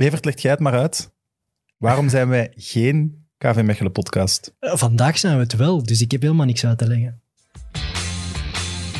[0.00, 1.12] Wevert, legt jij het maar uit.
[1.76, 4.54] Waarom zijn wij geen KV Mechelen podcast?
[4.58, 7.22] Eh, Vandaag zijn we het wel, dus ik heb helemaal niks uit te leggen.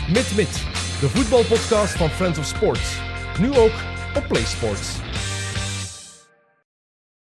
[0.08, 0.52] Mit Mit,
[1.00, 2.98] de voetbalpodcast van Friends of Sports.
[3.38, 3.72] Nu ook
[4.16, 4.98] op PlaySports.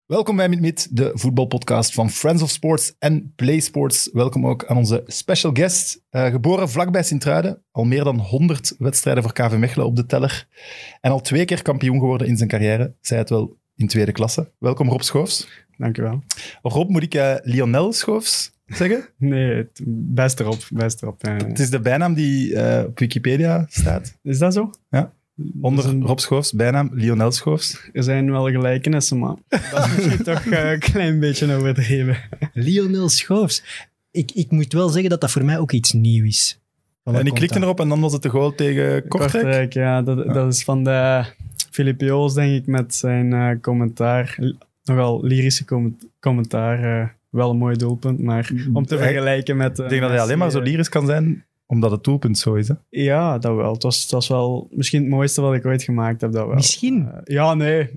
[0.07, 4.11] Welkom bij Mit Mit, de voetbalpodcast van Friends of Sports en Play Sports.
[4.13, 7.63] Welkom ook aan onze special guest, eh, geboren vlakbij Sint-Truiden.
[7.71, 10.49] Al meer dan 100 wedstrijden voor KV Mechelen op de teller.
[11.01, 12.95] En al twee keer kampioen geworden in zijn carrière.
[13.01, 14.51] Zij het wel in tweede klasse.
[14.59, 15.49] Welkom Rob Schoofs.
[15.77, 16.23] Dank u wel.
[16.63, 19.05] Of Rob, moet ik eh, Lionel Schoofs zeggen?
[19.19, 20.59] Nee, het, best erop.
[20.71, 21.23] Best erop.
[21.23, 24.17] Het is de bijnaam die eh, op Wikipedia staat.
[24.23, 24.71] Is dat zo?
[24.91, 25.13] Ja.
[25.61, 27.89] Onder Dus een- Rob Schoofs, bijnaam Lionel Schoofs.
[27.93, 32.17] Er zijn wel gelijkenissen, maar dat is misschien toch eh, een klein beetje overdreven.
[32.53, 33.63] Lionel Schoofs.
[34.11, 36.59] Ik, ik moet wel zeggen dat dat voor mij ook iets nieuws is.
[37.05, 39.73] En ik klikte erop en dan was het de goal tegen Kortrijk.
[39.73, 40.03] ja.
[40.03, 41.25] Dat, dat is van de
[41.71, 44.39] Filip Joos, denk ik, met zijn eh, commentaar.
[44.85, 47.01] Nogal lyrische com- commentaar.
[47.03, 49.79] eh, wel een mooi doelpunt, maar om te vergelijken met...
[49.79, 52.39] eh, Ik denk dat hij alleen maar zo eh, lyrisch kan zijn, omdat het doelpunt
[52.39, 52.69] zo is.
[52.69, 52.75] Hè?
[52.89, 53.73] Ja, dat wel.
[53.73, 56.33] Het was, het was wel misschien het mooiste wat ik ooit gemaakt heb.
[56.33, 56.55] Dat wel.
[56.55, 57.09] Misschien.
[57.09, 57.89] Eh, ja, nee.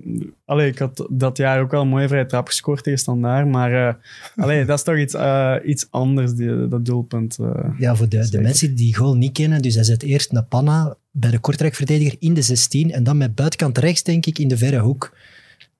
[0.44, 3.48] Allee, ik had dat jaar ook wel een mooie vrije trap gescoord tegen Standaard.
[3.48, 3.94] Maar eh,
[4.44, 7.38] allee, dat is toch iets, eh, iets anders, die, dat doelpunt.
[7.38, 7.70] eh.
[7.78, 9.62] Ja, voor de, de mensen die die goal niet kennen.
[9.62, 13.34] Dus hij zet eerst naar Panna bij de Kortrijk-verdediger in de 16 en dan met
[13.34, 15.16] buitenkant rechts, denk ik, in de verre hoek.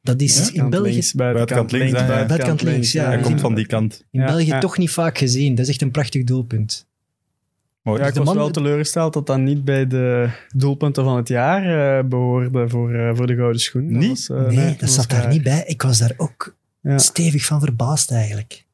[0.02, 1.92] Dat is in België, links, Buitenkant links.
[2.06, 3.04] Buitenkant links, ja.
[3.04, 4.04] Hij komt van die kant.
[4.10, 4.58] in Ja, België ja.
[4.58, 5.54] toch niet vaak gezien.
[5.54, 6.86] Dat is echt een prachtig doelpunt.
[7.84, 8.00] Mooi.
[8.00, 11.28] Ja, ik de was man- wel teleurgesteld dat dat niet bij de doelpunten van het
[11.28, 13.92] jaar eh, behoorde voor, eh, voor de Gouden Schoen.
[13.92, 14.26] Dat Niet?
[14.26, 15.62] was, eh, nee, dat zat daar niet bij.
[15.66, 18.64] Ik was daar ook Ja, stevig van verbaasd eigenlijk.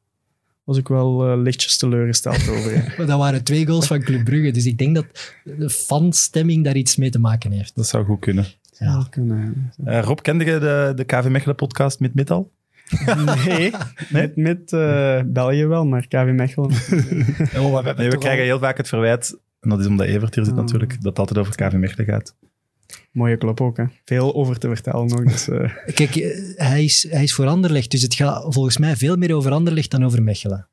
[0.63, 2.73] was ik wel lichtjes teleurgesteld over.
[2.75, 2.83] ja.
[2.97, 4.51] Maar dat waren twee goals van Club Brugge.
[4.51, 5.05] Dus ik denk dat
[5.43, 7.75] de fanstemming daar iets mee te maken heeft.
[7.75, 8.45] Dat zou goed kunnen.
[8.77, 9.05] Ja.
[9.09, 9.71] Kunnen.
[9.85, 12.51] Eh, Rob, kende je de, de KV Mechelen podcast met Metal?
[13.45, 13.71] Nee,
[14.09, 16.69] met, met eh, België wel, maar KV Mechelen.
[17.97, 20.59] Nee, we krijgen heel vaak het verwijt, en dat is omdat Evert hier zit Ah.
[20.59, 22.35] natuurlijk, dat het altijd over KV Mechelen gaat.
[23.11, 23.83] Mooie klop ook, hè.
[24.05, 25.23] Veel over te vertellen nog.
[25.23, 28.95] Dus, eh, Kijk, eh, hij is, hij is voor Anderlecht, dus het gaat volgens mij
[28.95, 30.67] veel meer over Anderlecht dan over Mechelen.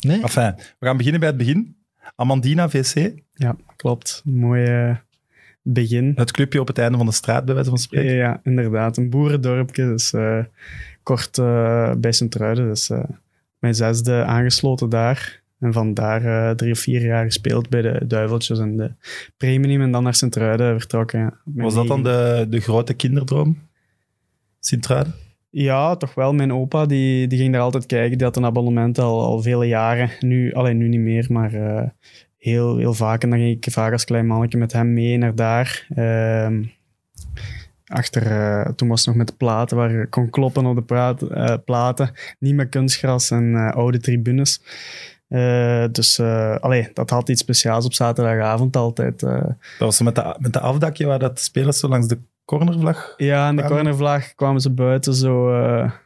[0.00, 0.22] Nee?
[0.22, 1.76] Enfin, we gaan beginnen bij het begin.
[2.16, 4.22] Amandina VC, ja, klopt.
[4.24, 4.96] Mooi eh,
[5.62, 6.12] begin.
[6.14, 8.14] het clubje op het einde van de straat, bij wijze van spreken.
[8.14, 8.96] ja, inderdaad.
[8.96, 10.38] Een boerendorpje, dus eh,
[11.02, 12.68] kort eh, bij Sint-Truiden.
[12.68, 13.04] Dus eh,
[13.58, 15.40] mijn zesde aangesloten daar.
[15.58, 18.90] En vandaar drie of vier jaar gespeeld bij de Duiveltjes en de
[19.36, 19.80] Premium.
[19.80, 21.20] En dan naar Sint-Truiden vertrokken.
[21.20, 21.40] ja.
[21.44, 23.58] Was dat dan de, de grote kinderdroom?
[24.60, 25.14] Sint-Truiden?
[25.50, 26.32] Ja, toch wel.
[26.32, 28.18] Mijn opa die, die ging daar altijd kijken.
[28.18, 30.10] Die had een abonnement al, al vele jaren.
[30.20, 31.52] Nu, alleen nu niet meer, maar
[32.42, 33.22] heel, heel vaak.
[33.22, 35.86] En dan ging ik vaak als klein mannetje met hem mee naar daar.
[35.94, 36.64] Ehm,
[37.86, 40.82] achter, eh, toen was het nog met de platen waar je kon kloppen op de
[40.82, 42.10] praat, eh, platen.
[42.38, 44.62] Niet met kunstgras en eh, oude tribunes.
[45.90, 46.20] Dus
[46.60, 49.20] allee, dat had iets speciaals op zaterdagavond altijd.
[49.20, 53.14] Dat was met de, met de afdakje waar dat spelers zo langs de cornervlag...
[53.16, 55.50] ja, en de cornervlag kwamen ze buiten zo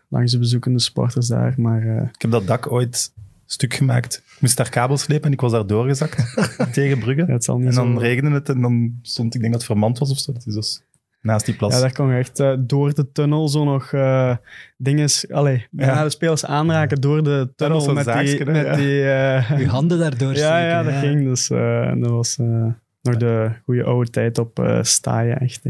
[0.08, 1.54] langs de bezoekende sporters daar.
[1.56, 3.12] Maar Ik heb dat dak ooit
[3.46, 4.22] stuk gemaakt.
[4.36, 6.34] Ik moest daar kabels slepen en ik was daar doorgezakt
[6.72, 7.24] tegen Brugge.
[7.26, 7.98] ja, het zal niet En dan zo...
[7.98, 10.32] regende het en dan stond ik denk dat het vermand was of zo.
[10.32, 10.82] Dus dat is
[11.20, 11.74] naast die plas.
[11.74, 14.36] Ja, daar kon je echt eh, door de tunnel zo nog eh
[14.76, 15.08] dingen...
[15.30, 18.12] Allee, bijna de spelers aanraken door de tunnel met die...
[18.12, 18.76] hè, Met ja.
[18.76, 21.25] die eh, Uw handen daardoor ja, ja, steken, dat ging.
[21.25, 22.66] Dus eh, dat was eh,
[23.02, 25.62] nog de goede oude tijd op eh staaien, echt.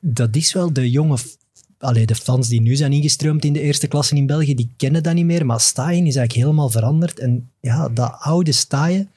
[0.00, 1.16] dat is wel de jonge...
[1.82, 5.02] Allee, de fans die nu zijn ingestroomd in de eerste klasse in België, die kennen
[5.02, 5.46] dat niet meer.
[5.46, 7.18] Maar Staaien is eigenlijk helemaal veranderd.
[7.18, 9.10] En ja, dat oude Staaien,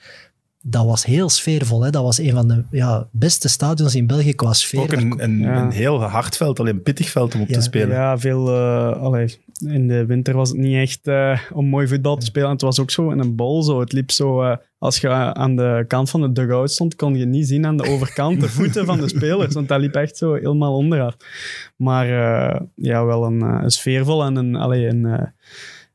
[0.61, 1.81] dat was heel sfeervol.
[1.83, 1.89] Hè?
[1.89, 4.79] Dat was een van de ja, beste stadions in België qua sfeer.
[4.81, 5.61] Ook een, een, Ja.
[5.63, 7.55] een heel hard veld, alleen een pittig veld om op Ja.
[7.55, 7.95] te spelen.
[7.95, 8.47] Ja, veel...
[8.47, 12.49] eh, allee, in de winter was het niet echt eh, om mooi voetbal te spelen.
[12.49, 13.63] Het was ook zo in een bol.
[13.63, 13.79] Zo.
[13.79, 14.41] Het liep zo...
[14.41, 17.77] eh, als je aan de kant van de dugout stond, kon je niet zien aan
[17.77, 19.53] de overkant de voeten van de spelers.
[19.53, 21.15] Want dat liep echt zo helemaal onderaf.
[21.75, 25.27] Maar eh, ja, wel een, eh, een sfeervol en een, allee, een, eh,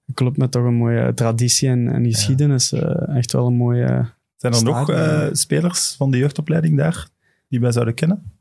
[0.06, 2.72] een club met toch een mooie traditie en, en geschiedenis.
[2.72, 4.06] eh, echt wel een mooie...
[4.36, 7.08] Zijn er nog eh, spelers van de jeugdopleiding daar
[7.48, 8.32] die wij zouden kennen?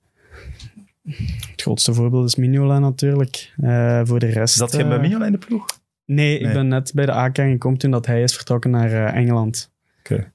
[1.52, 3.54] Het grootste voorbeeld is Mignola natuurlijk.
[3.62, 4.56] Eh, voor de rest...
[4.56, 5.66] Zat je eh, bij Mignola in de ploeg?
[6.06, 9.16] Nee, ik ben net bij de AK gekomen toen dat hij is vertrokken naar eh,
[9.16, 9.72] Engeland.
[10.00, 10.32] Oké.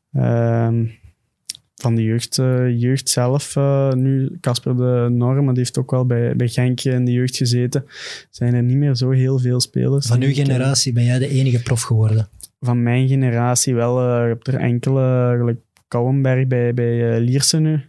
[1.75, 5.91] Van de jeugd, eh, jeugd zelf, eh, nu Casper de Norm, maar die heeft ook
[5.91, 7.85] wel bij, bij Genkje in de jeugd gezeten.
[8.31, 10.07] Zijn er niet meer zo heel veel spelers.
[10.07, 12.29] Van uw Ik, eh, generatie ben jij de enige prof geworden.
[12.61, 13.99] Van mijn generatie wel.
[13.99, 15.59] eh, je hebt er enkele, gelijk
[15.89, 17.81] Kouwenberg bij, bij eh, Lierse nu.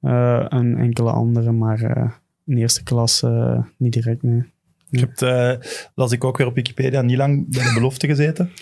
[0.00, 2.10] Eh, en enkele andere, maar eh,
[2.46, 4.42] in eerste klas uh, niet direct, nee.
[4.90, 5.52] Je hebt, uh,
[5.94, 8.50] las ik ook weer op Wikipedia, niet lang bij de belofte gezeten.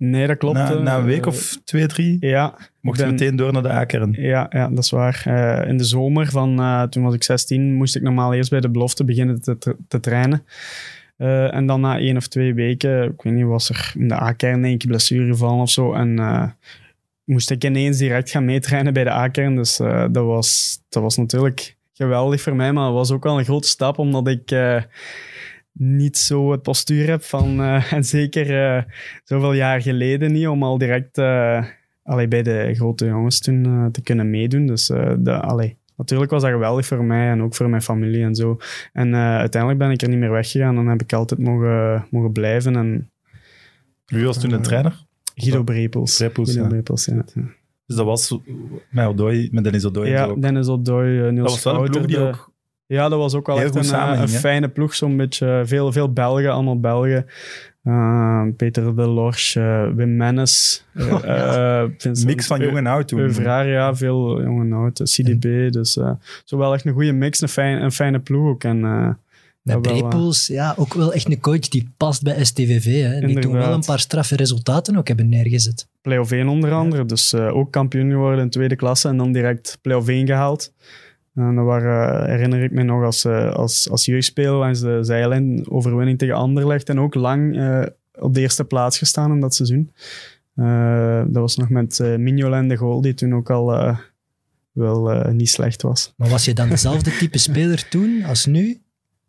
[0.00, 0.56] Nee, dat klopt.
[0.56, 2.16] Na, na een week of twee, drie?
[2.20, 2.54] Ja.
[2.80, 4.12] Mocht je meteen door naar de A-kern?
[4.18, 5.24] Ja, ja, dat is waar.
[5.26, 8.60] Uh, in de zomer van, uh, toen was ik 16, moest ik normaal eerst bij
[8.60, 10.44] de belofte beginnen te, te, trainen.
[11.18, 14.14] Uh, en dan na één of twee weken, ik weet niet, was er in de
[14.14, 15.92] A-kern een blessure gevallen of zo.
[15.92, 16.54] En
[17.24, 19.56] moest ik ineens direct gaan meetrainen bij de A-kern.
[19.56, 19.76] Dus
[20.10, 23.68] dat, was, dat was natuurlijk geweldig voor mij, maar het was ook wel een grote
[23.68, 24.50] stap, omdat ik
[25.80, 28.82] niet zo het postuur heb van, uh, en zeker uh,
[29.24, 31.64] zoveel jaar geleden niet, om al direct uh,
[32.02, 34.66] allee, bij de grote jongens toen te kunnen meedoen.
[34.66, 34.86] Dus
[35.18, 38.58] de, allee, natuurlijk was dat geweldig voor mij en ook voor mijn familie en zo.
[38.92, 40.74] En uiteindelijk ben ik er niet meer weggegaan.
[40.74, 42.76] Dan heb ik altijd mogen, mogen blijven.
[42.76, 43.10] En,
[44.06, 45.04] Wie was toen een trainer?
[45.34, 46.16] Guido Brepels.
[46.16, 46.68] Brepels, Guido ja.
[46.68, 47.24] Brepels, ja.
[47.86, 48.38] Dus dat was
[48.90, 50.34] met, Odoi, met Dennis Odoi Ja.
[50.34, 52.49] Dennis Odoi, Niels Dat was wel een ploeg die de, ook
[52.90, 54.94] ja, dat was ook wel Heel echt een, samenging, een fijne ploeg.
[54.94, 57.26] Zo'n beetje veel, veel Belgen, allemaal Belgen.
[57.84, 60.84] Uh, Peter de Lorch, uh, Wim Mennes.
[60.94, 61.84] Uh,
[62.24, 63.18] mix van jong en oud toen.
[63.18, 65.02] Euvraar, ja, veel jong en oud.
[65.02, 65.98] CDB, dus
[66.44, 68.64] zo wel echt een goede mix, een, fijn, een fijne ploeg ook.
[68.64, 68.80] En,
[69.62, 73.02] met Brepels, ja, ook wel echt een coach die past bij STVV.
[73.02, 73.26] Hè.
[73.26, 75.88] Die toen wel een paar straffe resultaten ook hebben neergezet.
[76.00, 80.08] Play-off 1 onder andere, dus ook kampioen geworden in tweede klasse en dan direct play-off
[80.08, 80.72] 1 gehaald.
[81.34, 86.18] En dat waren, herinner ik me nog als, als, als jeugdspeler langs de zijlijn, overwinning
[86.18, 86.88] tegen Anderlecht.
[86.88, 89.92] En ook lang uh, op de eerste plaats gestaan in dat seizoen.
[90.56, 93.96] Uh, dat was nog met uh, Mignolet de goal, die toen ook al
[94.72, 96.12] wel niet slecht was.
[96.16, 98.80] Maar was je dan dezelfde type speler toen als nu?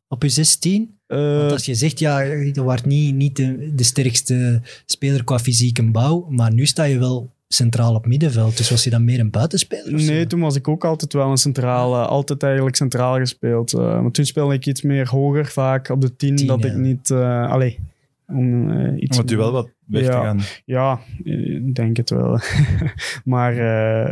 [0.07, 0.97] Op je 16?
[1.07, 5.77] Want als je zegt, ja, je was niet, niet de, de sterkste speler qua fysiek
[5.77, 8.57] en bouw, maar nu sta je wel centraal op middenveld.
[8.57, 9.94] Dus was hij dan meer een buitenspeler?
[9.94, 13.74] Nee, toen was ik ook altijd wel een centrale, altijd eigenlijk centraal gespeeld.
[13.74, 16.69] Uh, maar toen speelde ik iets meer hoger, vaak op de tien, Tien, dat ja.
[16.69, 17.09] ik niet...
[17.09, 17.80] Uh, allee,
[18.27, 19.18] om uh, iets...
[19.18, 20.39] Om het wel wat weg ja, te gaan.
[20.65, 22.39] Ja, ik denk het wel.
[23.24, 23.54] maar,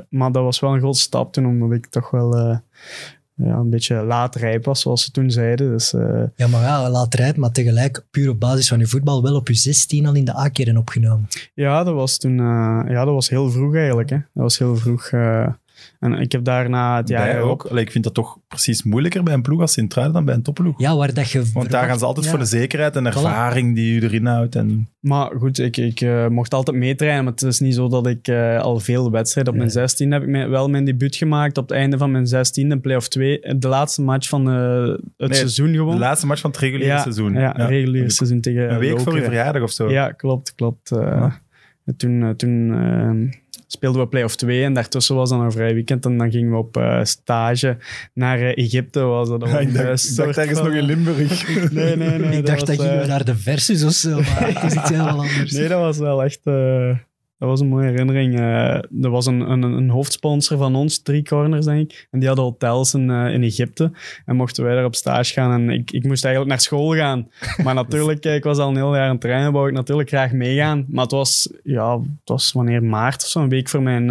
[0.10, 2.62] maar dat was wel een grote stap toen, omdat ik toch wel
[3.44, 5.72] ja, een beetje laat rijp was, zoals ze toen zeiden.
[5.72, 6.24] Dus, uh...
[6.36, 9.48] Ja, maar ja, laat rijp, maar tegelijk puur op basis van je voetbal wel op
[9.48, 11.28] je 16 al in de A-kern opgenomen.
[11.54, 14.10] Ja, dat was toen uh, ja, dat was heel vroeg eigenlijk.
[14.10, 14.16] Hè.
[14.16, 15.12] Dat was heel vroeg.
[15.12, 15.48] Uh...
[16.00, 17.66] en ik heb daarna het jaar Bij ook...
[17.66, 20.42] Allee, ik vind dat toch precies moeilijker bij een ploeg als Sint-Truiden dan bij een
[20.42, 20.80] topploeg.
[20.80, 22.32] Ja, waar dat je Want daar gaan ze altijd ja.
[22.32, 24.56] voor de zekerheid en ervaring die je erin houdt.
[24.56, 24.90] En...
[25.00, 28.28] Maar goed, ik, ik uh, mocht altijd meetrainen, maar het is niet zo dat ik
[28.28, 29.54] uh, al veel wedstrijden...
[29.54, 31.58] Op mijn 16 heb ik mijn, wel mijn debuut gemaakt.
[31.58, 33.40] Op het einde van mijn 16 in play-off 2.
[33.58, 34.88] De laatste match van uh,
[35.18, 35.98] het Nee, seizoen De gewoon.
[35.98, 37.34] laatste match van het reguliere ja, seizoen.
[37.34, 39.92] Ja, reguliere seizoen tegen Een week voor je verjaardag of zo.
[39.92, 40.92] Ja, klopt, klopt.
[40.92, 41.34] Uh,
[41.98, 43.32] Toen, uh, toen uh,
[43.72, 46.58] speelden we play-off 2 en daartussen was dan een vrij weekend en dan gingen we
[46.58, 47.78] op uh, stage
[48.14, 49.00] naar uh, Egypte.
[49.00, 51.48] Was dat Ja, ik een dacht, ik dacht ergens nog in Limburg.
[51.72, 52.38] Nee, nee, nee.
[52.38, 54.78] ik dacht was, dat gingen we eh, naar de versus of zo, maar het is
[54.78, 55.52] iets helemaal anders.
[55.52, 56.40] Nee, dat was wel echt...
[57.40, 58.36] dat was een mooie herinnering.
[58.36, 62.08] Eh, er was een, een, een hoofdsponsor van ons, Drie Corners, denk ik.
[62.12, 63.92] En die hadden hotels in, eh, in Egypte.
[64.26, 65.52] En mochten wij daar op stage gaan.
[65.52, 67.30] En ik, ik moest eigenlijk naar school gaan.
[67.64, 69.52] Maar natuurlijk, eh, ik was al een heel jaar aan het trainen.
[69.52, 70.86] Wou ik natuurlijk graag meegaan.
[70.88, 74.08] Maar het was, ja, het was wanneer maart of zo, een week voor mijn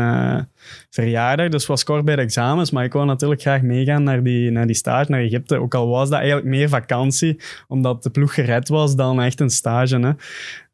[0.90, 1.48] verjaardag.
[1.48, 2.70] Dus het was kort bij de examens.
[2.70, 5.56] Maar ik wou natuurlijk graag meegaan naar die, naar die stage, naar Egypte.
[5.60, 7.40] Ook al was dat eigenlijk meer vakantie.
[7.68, 9.98] Omdat de ploeg gered was dan echt een stage.
[9.98, 10.10] Hè.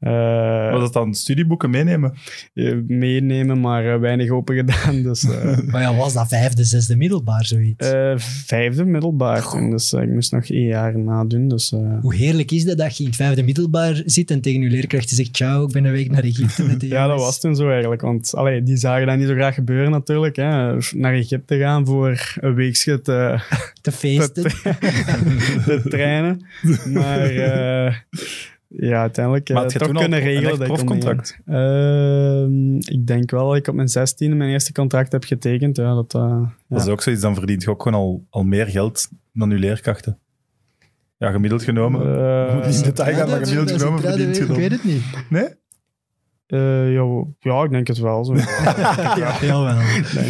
[0.00, 2.14] Eh, Was dat dan studieboeken meenemen?
[2.54, 5.02] eh, meenemen, maar eh, weinig open gedaan.
[5.02, 7.90] Dus eh, Maar ja, was dat vijfde, zesde middelbaar zoiets?
[7.90, 8.12] eh,
[8.46, 11.48] vijfde middelbaar toen, dus ik moest nog één jaar nadoen.
[11.48, 14.60] Dus, eh, Hoe heerlijk is dat dat je in het vijfde middelbaar zit en tegen
[14.60, 17.22] je leerkrachten zegt, ciao, ik ben een week naar Egypte met de ja, dat jongens."
[17.24, 18.00] was toen zo eigenlijk.
[18.02, 20.36] Want allee, die zagen dat niet zo graag gebeuren natuurlijk.
[20.36, 20.76] Hè.
[20.92, 23.38] Naar Egypte gaan voor een weekje te,
[23.80, 24.42] te feesten.
[25.66, 26.46] te trainen.
[26.92, 27.94] Maar eh,
[28.76, 31.38] ja, uiteindelijk eh, Maar je toch kunnen regelen dat ik profcontract?
[31.44, 32.44] meegaan.
[32.44, 35.76] Ehm, ik denk wel dat ik op mijn zestiende mijn eerste contract heb getekend.
[35.76, 36.54] Ja, dat, eh, ja.
[36.68, 39.58] Dat is ook zoiets, dan verdient je ook gewoon al, al meer geld dan je
[39.58, 40.18] leerkrachten.
[41.16, 42.00] Ja, gemiddeld genomen.
[42.00, 44.84] Eh, Moet niet in detail gaan, Ja, maar gemiddeld genomen verdient je Ik weet het
[44.84, 45.02] niet.
[45.28, 45.48] Nee?
[46.46, 48.24] Eh, ja, ja, ik denk het wel.
[48.24, 48.34] Zo.
[49.16, 49.78] Ja, jawel.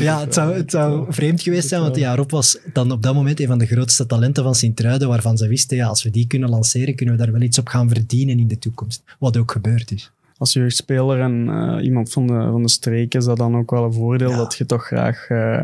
[0.00, 3.14] Ja, het zou, het zou vreemd geweest zijn, want ja, Rob was dan op dat
[3.14, 6.26] moment een van de grootste talenten van Sint-Truiden, waarvan ze wisten, ja, als we die
[6.26, 9.02] kunnen lanceren, kunnen we daar wel iets op gaan verdienen in de toekomst.
[9.18, 10.12] Wat ook gebeurd is.
[10.37, 13.85] Als jeugdspeler en eh, iemand van de, van de streek is dat dan ook wel
[13.85, 14.37] een voordeel Ja.
[14.37, 15.28] dat je toch graag...
[15.28, 15.62] eh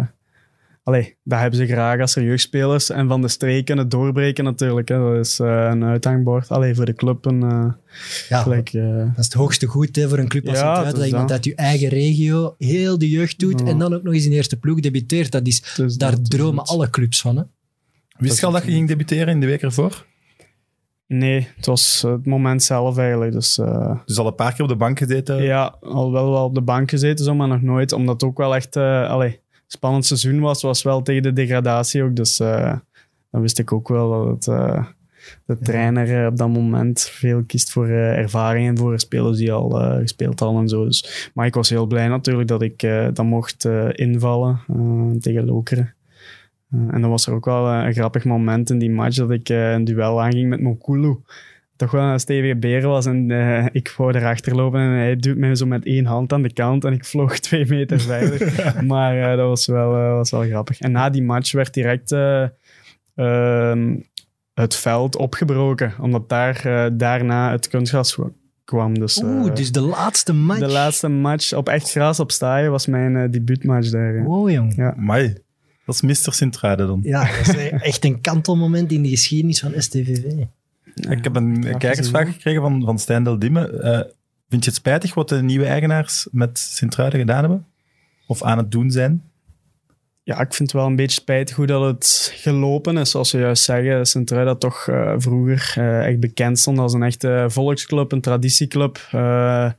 [0.82, 4.88] allee, dat hebben ze graag als er jeugdspelers en van de streek kunnen doorbreken natuurlijk.
[4.88, 4.99] Hè.
[4.99, 6.49] Dat is eh, een uithangbord.
[6.49, 7.42] Allee, voor de club een...
[7.42, 7.72] eh,
[8.28, 10.99] Ja, gelijk, eh, dat is het hoogste goed hè, voor een club als Ja, Sint-Truiden,
[10.99, 11.37] dat iemand dat.
[11.37, 13.66] uit je eigen regio heel de jeugd doet Ja.
[13.66, 15.32] en dan ook nog eens in de eerste ploeg debuteert.
[15.32, 16.68] Dat is, dus daar dat dromen het.
[16.68, 17.37] alle clubs van.
[17.37, 17.42] Hè?
[18.18, 20.06] Wist je al dat je ging debuteren in de week ervoor?
[21.06, 23.32] Nee, het was het moment zelf eigenlijk.
[23.32, 25.42] Dus uh, Dus al een paar keer op de bank gezeten?
[25.42, 27.92] ja, al wel wel op de bank gezeten, zo, maar nog nooit.
[27.92, 29.40] Omdat het ook wel echt eh allee,
[29.72, 30.62] spannend seizoen was.
[30.62, 32.16] was wel tegen de degradatie ook.
[32.16, 32.76] Dus eh,
[33.30, 34.86] dan wist ik ook wel dat het, eh,
[35.44, 39.52] de trainer eh, op dat moment veel kiest voor eh, ervaring en voor spelers die
[39.52, 40.84] al gespeeld hadden en zo.
[40.84, 42.80] Dus, maar ik was heel blij natuurlijk dat ik
[43.12, 44.60] dan mocht invallen
[45.20, 45.94] tegen Lokeren.
[46.70, 49.84] En dan was er ook wel een grappig moment in die match dat ik een
[49.84, 51.16] duel aanging met Mokulu.
[51.80, 55.37] Toch wel een stevige beer was en eh, ik wou erachter lopen en hij doet
[55.37, 58.84] mij zo met één hand aan de kant en ik vloog twee meter verder.
[58.92, 60.80] maar eh, dat was wel, eh, was wel grappig.
[60.80, 62.46] En na die match werd direct eh,
[63.14, 63.96] ehm,
[64.54, 66.62] het veld opgebroken, omdat daar,
[66.96, 68.18] daarna het kunstgras
[68.64, 68.99] kwam.
[68.99, 70.60] Dus, eh, Oeh, dus de laatste match.
[70.60, 74.14] de laatste match op echt gras op staaien was mijn debuutmatch daar.
[74.14, 74.22] ja.
[74.22, 74.76] Wow, jong.
[74.76, 74.94] Ja.
[74.96, 75.34] Amai,
[75.87, 76.32] dat is Mr.
[76.32, 77.00] Sint-Truiden dan.
[77.02, 80.44] Ja, dat is echt een kantelmoment in de geschiedenis van STVV.
[80.94, 82.35] Ik heb een kijkersvraag gezien.
[82.35, 83.70] gekregen van, van Stijn Del Dimme.
[83.70, 84.00] Eh,
[84.49, 87.66] vind je het spijtig wat de nieuwe eigenaars met Sint-Truiden gedaan hebben?
[88.26, 89.29] Of aan het doen zijn?
[90.22, 93.10] Ja, ik vind het wel een beetje spijtig hoe dat het gelopen is.
[93.10, 97.02] Zoals we juist zeggen, Sint-Truiden dat toch eh, vroeger eh, echt bekend stond als een
[97.02, 98.98] echte volksclub, een traditieclub.
[99.10, 99.70] eh,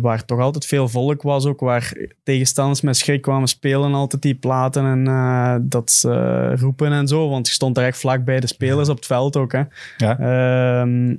[0.00, 1.60] waar toch altijd veel volk was ook.
[1.60, 6.04] Waar tegenstanders met schrik kwamen spelen altijd die platen en dat
[6.60, 7.28] roepen en zo.
[7.28, 9.52] Want je stond daar echt vlak bij de spelers op het veld ook.
[9.52, 9.62] Hè.
[9.96, 10.18] Ja.
[10.18, 11.14] Ehm,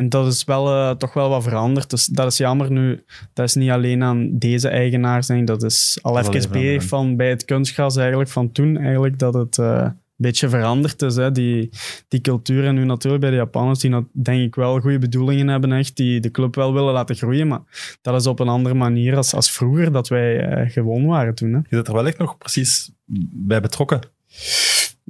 [0.00, 1.90] en dat is wel, eh, toch wel wat veranderd.
[1.90, 3.04] Dus dat is jammer nu.
[3.32, 5.26] Dat is niet alleen aan deze eigenaars.
[5.26, 5.46] Denk ik.
[5.46, 9.58] Dat is al even bezig van bij het kunstgras eigenlijk van toen eigenlijk dat het
[9.58, 11.16] eh, een beetje veranderd is.
[11.16, 11.32] Hè.
[11.32, 11.70] Die,
[12.08, 15.48] die cultuur en nu natuurlijk bij de Japanners die dat, denk ik wel goede bedoelingen
[15.48, 15.96] hebben echt.
[15.96, 17.48] Die de club wel willen laten groeien.
[17.48, 17.60] Maar
[18.02, 21.52] dat is op een andere manier als, als vroeger dat wij eh, gewoon waren toen.
[21.52, 21.58] Hè.
[21.58, 22.90] Je zit er wel echt nog precies
[23.32, 24.00] bij betrokken.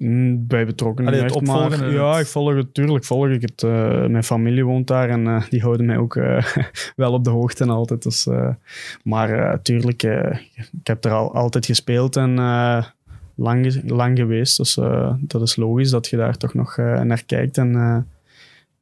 [0.02, 3.62] Mm, Bij betrokken Allee, het maar ja, ik volg het, tuurlijk volg ik het.
[3.62, 6.44] eh, mijn familie woont daar en eh, die houden mij ook eh,
[6.96, 8.02] wel op de hoogte altijd.
[8.02, 8.48] Dus, eh,
[9.04, 12.84] maar eh tuurlijk, eh, ik heb er al altijd gespeeld en eh,
[13.34, 14.56] lang, lang geweest.
[14.56, 17.98] Dus eh, dat is logisch dat je daar toch nog naar kijkt en eh,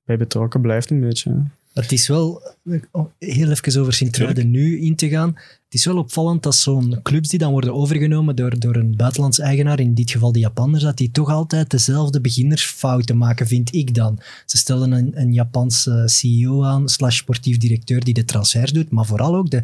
[0.05, 1.43] bij betrokken blijft een beetje.
[1.73, 2.43] Het is wel,
[2.91, 5.37] om heel even over Sint-Truiden nu in te gaan.
[5.69, 9.39] Het is wel opvallend dat zo'n clubs die dan worden overgenomen door, door een buitenlands
[9.39, 13.95] eigenaar, in dit geval de Japanners, dat die toch altijd dezelfde beginnersfouten maken, vind ik
[13.95, 14.19] dan.
[14.47, 19.07] Ze stellen een, een Japanse CEO aan, slash sportief directeur die de transfers doet, maar
[19.07, 19.63] vooral ook de,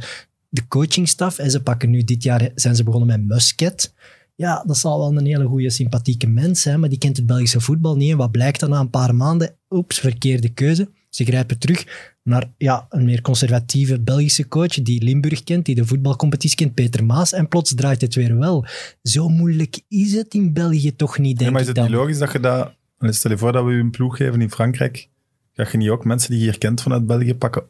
[0.49, 1.39] de coachingstaf.
[1.39, 3.93] En ze pakken nu dit jaar, zijn ze begonnen met Muscat.
[4.35, 7.61] Ja, dat zal wel een hele goede, sympathieke mens zijn, maar die kent het Belgische
[7.61, 8.11] voetbal niet.
[8.11, 9.57] En wat blijkt dan na een paar maanden?
[9.71, 10.91] Oeps, verkeerde keuze.
[11.09, 15.87] Ze grijpen terug naar ja, een meer conservatieve Belgische coach die Limburg kent, die de
[15.87, 17.33] voetbalcompetitie kent, Peter Maas.
[17.33, 18.67] En plots draait het weer wel.
[19.03, 21.85] Zo moeilijk is het in België toch niet, Ja, denk maar is het dan.
[21.85, 22.73] niet logisch dat je dat...
[22.99, 25.09] Stel je voor dat we u een ploeg geven in Frankrijk.
[25.53, 27.63] Ga je niet ook mensen die je hier kent vanuit België pakken?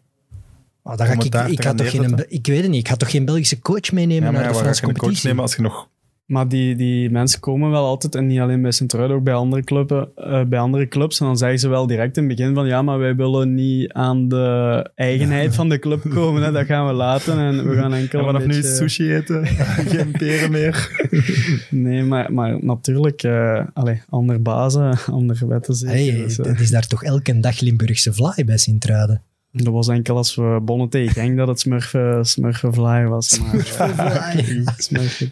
[0.83, 3.25] Dan ga ik, ik, gaan toch geen, ik weet het niet, ik ga toch geen
[3.25, 5.29] Belgische coach meenemen Ja, maar naar ja, de Franse je een coach competitie?
[5.29, 5.89] nemen als je nog...
[6.25, 9.63] Maar die, die mensen komen wel altijd, en niet alleen bij Sint-Truiden, ook bij andere,
[9.65, 11.21] clubben, eh, bij andere clubs.
[11.21, 13.93] En dan zeggen ze wel direct in het begin van, ja, maar wij willen niet
[13.93, 16.43] aan de eigenheid van de club komen.
[16.43, 16.53] Hè.
[16.53, 19.47] Dat gaan we laten en we gaan enkel vanaf nu beetje- is sushi eten,
[19.93, 20.89] geen peren meer.
[21.71, 25.75] Nee, maar, maar natuurlijk, eh allee, andere bazen, andere wetten.
[25.75, 25.97] zeker.
[26.15, 29.23] Hey, Dus, eh, het is daar toch elke dag Limburgse vlaai bij Sint-Truiden.
[29.63, 33.39] Dat was enkel als we bonnen tegen Genk dat het smurfen, smurfenvlaai was.
[33.41, 33.55] Maar,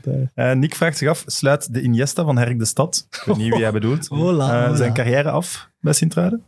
[0.04, 0.22] eh.
[0.50, 3.50] Eh, Nick vraagt zich af, sluit de Iniesta van Herk de Stad, ik weet niet
[3.50, 4.76] wie jij bedoelt, Hola, eh, hola.
[4.76, 6.42] zijn carrière af bij Sint-Truiden?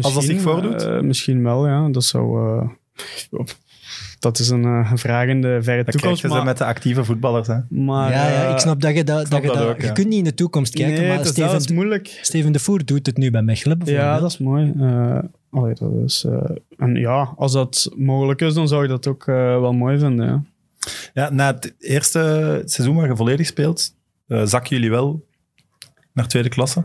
[0.00, 1.02] Als dat zich voordoet?
[1.02, 1.88] misschien wel, ja.
[1.88, 2.58] Dat zou...
[2.58, 2.68] eh,
[4.20, 6.26] dat is een, eh, een vraag in de verre Dat toekomst.
[6.28, 7.46] Maar, met de actieve voetballers.
[7.48, 7.58] Hè?
[7.68, 9.86] maar, ja, ja, eh, ik snap dat je dat, dat, je dat dat, ook, je
[9.86, 9.92] ja.
[9.92, 12.18] kunt niet in de toekomst kijken, nee, maar is, dat is Steven, moeilijk.
[12.22, 14.08] Steven de Voer doet het nu bij Mechelen bijvoorbeeld.
[14.08, 14.72] Ja, dat is mooi.
[14.80, 15.18] Eh,
[15.50, 19.26] allee, dat is, eh, en ja, als dat mogelijk is, dan zou ik dat ook
[19.26, 20.26] eh, wel mooi vinden.
[20.26, 20.42] Ja.
[21.14, 23.94] Ja, na het eerste seizoen waar je volledig speelt,
[24.26, 25.26] eh, zakken jullie wel
[26.12, 26.84] naar tweede klasse?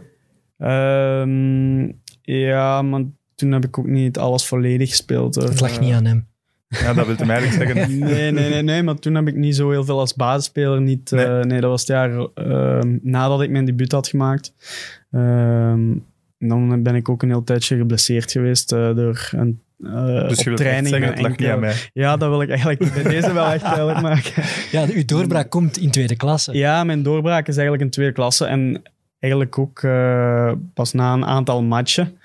[0.57, 3.01] Ehm, ja, maar
[3.35, 5.35] toen heb ik ook niet alles volledig gespeeld.
[5.35, 5.43] hoor.
[5.43, 6.27] Het lag Eh, niet aan hem.
[6.67, 7.99] Ja, dat wil hem eigenlijk zeggen.
[7.99, 10.81] Nee, nee, nee, nee, maar toen heb ik niet zo heel veel als basisspeler.
[10.81, 11.43] Niet, eh, Nee.
[11.43, 11.61] nee.
[11.61, 14.53] dat was het jaar ehm, nadat ik mijn debuut had gemaakt.
[15.11, 15.93] Ehm,
[16.37, 20.55] dan ben ik ook een heel tijdje geblesseerd geweest eh, door een eh Dus op
[20.55, 20.87] training.
[20.87, 21.73] zeggen, met het lag niet enkel- aan mij.
[21.93, 24.43] Ja, dat wil ik eigenlijk bij deze wel echt duidelijk maken.
[24.71, 26.53] Ja, uw doorbraak komt in tweede klasse.
[26.53, 28.45] Ja, mijn doorbraak is eigenlijk een tweede klasse.
[28.45, 28.81] En
[29.19, 32.17] eigenlijk ook eh, pas na een aantal matchen.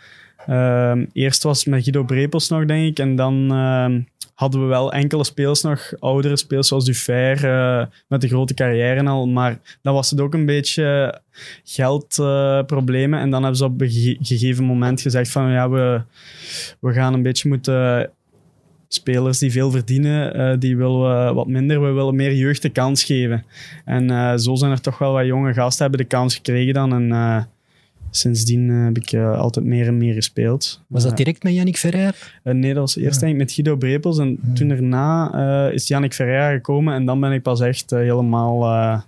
[0.46, 2.98] Ehm, eerst was het met Guido Brepels nog, denk ik.
[2.98, 4.00] En dan ehm,
[4.34, 9.04] hadden we wel enkele speels nog, oudere speels zoals Dufair, eh met de grote carrière
[9.04, 9.28] al.
[9.28, 11.20] Maar dan was het ook een beetje
[11.64, 13.20] geldproblemen.
[13.20, 16.02] en dan hebben ze op een gege- gegeven moment gezegd van ja, we,
[16.80, 18.10] we gaan een beetje moeten
[18.92, 21.82] spelers die veel verdienen, eh, die willen wat minder.
[21.82, 23.44] We willen meer jeugd de kans geven.
[23.84, 26.92] En eh, zo zijn er toch wel wat jonge gasten hebben de kans gekregen dan.
[26.92, 27.42] En eh,
[28.10, 30.82] sindsdien eh, heb ik eh, altijd meer en meer gespeeld.
[30.86, 32.40] Was dat Eh, direct met Yannick Ferrer?
[32.42, 34.18] nee, dat was eerst denk ik met Guido Brepels.
[34.18, 35.32] En toen daarna
[35.68, 36.94] eh, is Yannick Ferreira gekomen.
[36.94, 39.00] En dan ben ik pas echt helemaal eh,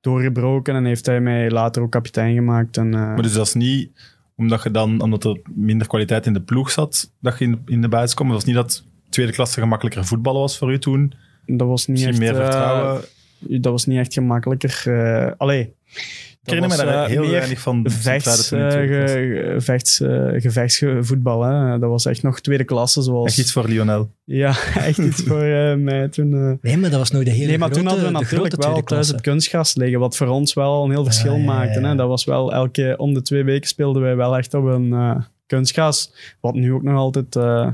[0.00, 0.74] doorgebroken.
[0.74, 2.76] En heeft hij mij later ook kapitein gemaakt.
[2.76, 3.90] En, eh, Maar dus dat is niet
[4.36, 7.80] omdat je dan, omdat er minder kwaliteit in de ploeg zat, dat je in, in
[7.80, 8.26] de basis kwam.
[8.26, 11.12] Dat was niet dat tweede klasse gemakkelijker voetballen was voor u toen.
[11.46, 12.32] dat was niet Misschien echt...
[12.32, 13.00] meer vertrouwen.
[13.40, 14.82] Dat was niet echt gemakkelijker.
[14.86, 15.60] eh allee.
[15.92, 17.86] ik herinner me daar eh, heel meer weinig van.
[17.88, 21.42] Vechts, eh, ge- vechts, eh, gevechtsvoetbal.
[21.42, 21.78] Hè.
[21.78, 23.02] Dat was echt nog tweede klasse.
[23.02, 24.10] Zoals, Echt iets voor Lionel.
[24.24, 24.48] Ja,
[24.88, 25.44] echt iets voor
[25.78, 26.58] mij toen.
[26.60, 28.82] Nee, maar dat was nog de hele Nee, maar grote, toen hadden we natuurlijk wel
[28.82, 31.80] thuis het kunstgras liggen, wat voor ons wel een heel verschil ja, ja, maakte.
[31.80, 31.94] Hè.
[31.94, 36.12] Dat was wel elke, om de twee weken speelden wij wel echt op een kunstgras.
[36.40, 37.68] Wat nu ook nog altijd eh,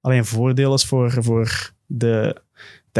[0.00, 2.36] alleen een voordeel is voor, voor de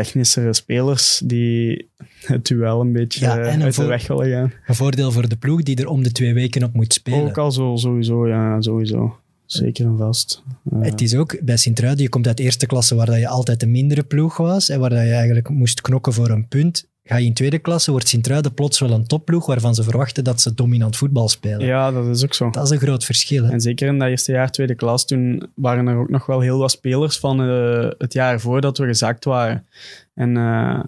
[0.02, 1.88] technischere spelers die
[2.24, 4.52] het duel een beetje Ja, en een uit de weg willen gaan.
[4.66, 7.28] Een voordeel voor de ploeg die er om de twee weken op moet spelen.
[7.28, 9.18] Ook al zo, sowieso, ja, sowieso.
[9.46, 10.42] Zeker en vast.
[10.72, 13.60] Eh, Het is ook bij Sint-Truiden, je komt uit eerste klasse waar dat je altijd
[13.60, 16.88] de mindere ploeg was en waar dat je eigenlijk moest knokken voor een punt.
[17.08, 20.40] Ga je in tweede klasse, wordt Sint-Truiden plots wel een topploeg waarvan ze verwachten dat
[20.40, 21.66] ze dominant voetbal spelen.
[21.66, 22.50] ja, dat is ook zo.
[22.50, 23.44] Dat is een groot verschil.
[23.44, 23.52] Hè?
[23.52, 26.58] En zeker in dat eerste jaar tweede klas, toen waren er ook nog wel heel
[26.58, 29.66] wat spelers van eh, het jaar voordat we gezakt waren.
[30.14, 30.80] En eh,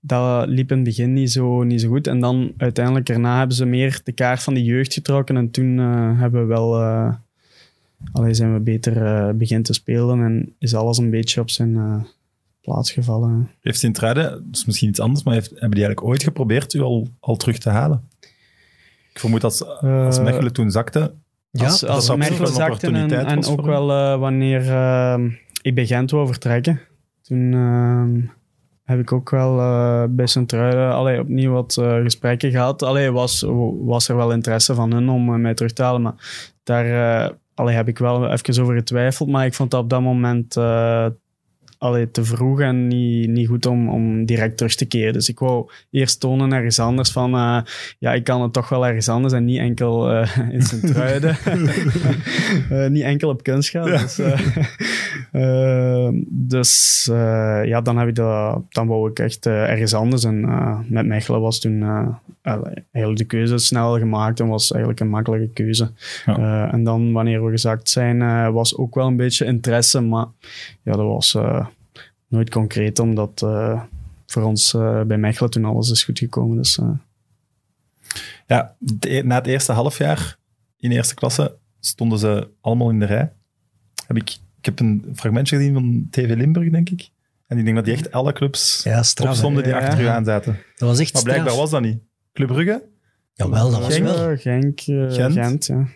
[0.00, 2.06] dat liep in het begin niet zo, niet zo goed.
[2.06, 5.36] En dan uiteindelijk daarna hebben ze meer de kaart van de jeugd getrokken.
[5.36, 6.80] En toen eh, hebben we wel...
[6.80, 7.14] eh
[8.12, 12.04] allee, zijn we beter eh begin te spelen en is alles een beetje op zijn
[12.66, 13.50] eh, plaats gevallen.
[13.60, 16.80] Heeft Sint-Truiden, dat is misschien iets anders, maar heeft, hebben die eigenlijk ooit geprobeerd u
[16.80, 18.08] al, al terug te halen?
[19.12, 21.14] Ik vermoed dat als, als Eh, Mechelen toen zakte,
[21.50, 25.24] Ja, als als Mechelen zakte en, en ook wel eh, wanneer eh,
[25.62, 26.80] ik bij Gent wou vertrekken.
[27.22, 28.20] Toen ehm,
[28.84, 32.82] heb ik ook wel eh, bij Sint-Truiden allee, opnieuw wat eh, gesprekken gehad.
[32.82, 33.44] Allee, was,
[33.84, 36.14] was er wel interesse van hun om mij terug te halen, maar
[36.62, 39.28] daar eh, allee, heb ik wel even over getwijfeld.
[39.28, 41.06] Maar ik vond dat op dat moment eh,
[41.86, 45.12] allee, te vroeg en niet, niet goed om, om direct terug te keren.
[45.12, 47.58] Dus ik wou eerst tonen ergens anders van, eh,
[47.98, 51.36] ja, ik kan het toch wel ergens anders en niet enkel eh, in Sint-Truiden.
[52.70, 54.16] Eh, niet enkel op kunstgras.
[54.16, 54.36] Ja.
[56.28, 57.04] Dus, dus
[57.64, 60.24] ja, dan, heb ik dat, dan wou ik echt ergens anders.
[60.24, 60.40] En
[60.88, 61.82] met Mechelen was toen
[62.92, 65.90] eigenlijk de keuze snel gemaakt en was eigenlijk een makkelijke keuze.
[66.26, 66.70] Ja.
[66.72, 70.26] En dan wanneer we gezakt zijn, was ook wel een beetje interesse, maar
[70.82, 71.36] ja, dat was
[72.36, 73.82] nooit concreet, omdat eh,
[74.26, 76.56] voor ons eh, bij Mechelen toen alles is goed gekomen.
[76.56, 76.90] Dus, eh,
[78.46, 80.38] ja, de- na het eerste halfjaar
[80.78, 83.32] in eerste klasse stonden ze allemaal in de rij.
[84.06, 87.08] Heb ik, ik heb een fragmentje gezien van TV Limburg, denk ik.
[87.46, 89.28] En ik denk dat die echt alle clubs Ja, straf.
[89.30, 89.78] opstonden die Ja.
[89.78, 90.58] achter u aan zaten.
[90.76, 91.62] Dat was echt Maar blijkbaar straf.
[91.62, 91.98] was dat niet.
[92.32, 92.82] Club Brugge?
[93.32, 94.04] Jawel, dat was Genk?
[94.04, 94.36] wel.
[94.36, 95.32] Genk, Gent?
[95.32, 95.86] Gent, ja.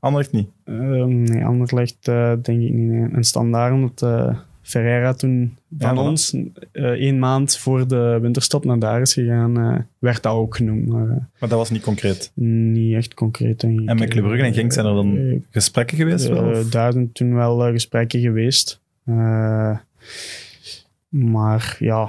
[0.00, 0.48] Anderlecht niet.
[0.64, 2.72] Eh, nee, Anderlecht denk ik niet.
[2.74, 3.10] Nee.
[3.12, 4.38] En standaard, omdat eh,
[4.70, 6.34] Ferreira toen van Ja, ons
[6.72, 10.86] eh één maand voor de winterstop naar daar is gegaan, eh, werd dat ook genoemd.
[10.86, 12.30] Maar eh, Maar dat was niet concreet.
[12.34, 13.88] niet echt concreet, denk ik.
[13.88, 16.28] En met Club en Genk zijn er dan gesprekken geweest?
[16.28, 18.80] wel, daar zijn toen wel gesprekken geweest.
[21.08, 22.08] Maar ja,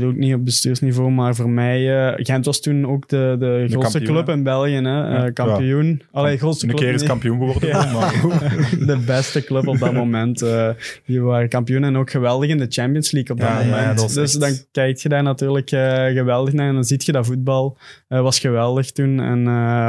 [0.00, 3.66] weet ook niet op bestuursniveau, maar voor mij, eh, Gent was toen ook de, de,
[3.70, 4.72] grootste club in België.
[4.72, 4.80] Hè?
[4.80, 5.24] Ja.
[5.24, 6.02] Eh, kampioen.
[6.12, 6.84] Allee, grootste een club.
[6.84, 7.68] keer is kampioen geworden.
[7.68, 7.92] Ja.
[7.92, 8.12] maar
[8.86, 10.42] de beste club op dat moment.
[10.42, 10.68] eh,
[11.06, 13.98] die waren kampioen en ook geweldig in de Champions League op dat Ja, ja, moment.
[13.98, 15.68] dat dus echt- dan kijk je daar natuurlijk
[16.14, 17.76] geweldig naar en dan zie je dat voetbal
[18.08, 19.20] was geweldig toen.
[19.20, 19.44] En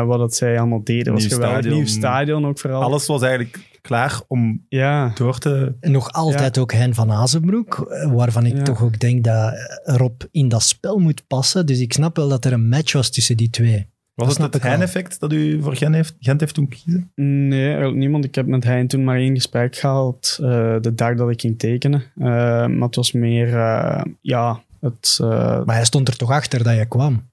[0.07, 1.57] wat dat zij allemaal deden was Nieuw geweldig.
[1.57, 1.77] stadion.
[1.77, 2.81] Nieuw stadion ook vooral.
[2.81, 5.73] Alles was eigenlijk klaar om Ja, door te...
[5.79, 8.63] En nog altijd ook Hen van Azenbroek, eh, waarvan ik Ja.
[8.63, 11.65] toch ook denk dat Rob in dat spel moet passen.
[11.65, 13.87] Dus ik snap wel dat er een match was tussen die twee.
[14.13, 14.63] Was het het.
[14.63, 17.11] Hein-effect dat u voor Gent heeft, Gent heeft toen kiezen?
[17.15, 18.25] nee, eigenlijk niemand.
[18.25, 21.59] Ik heb met Hein toen maar één gesprek gehad eh, de dag dat ik ging
[21.59, 22.03] tekenen.
[22.17, 22.25] Eh,
[22.67, 25.17] maar het was meer, eh, ja, het...
[25.21, 25.27] eh,
[25.65, 27.29] Maar hij stond er toch achter dat je kwam.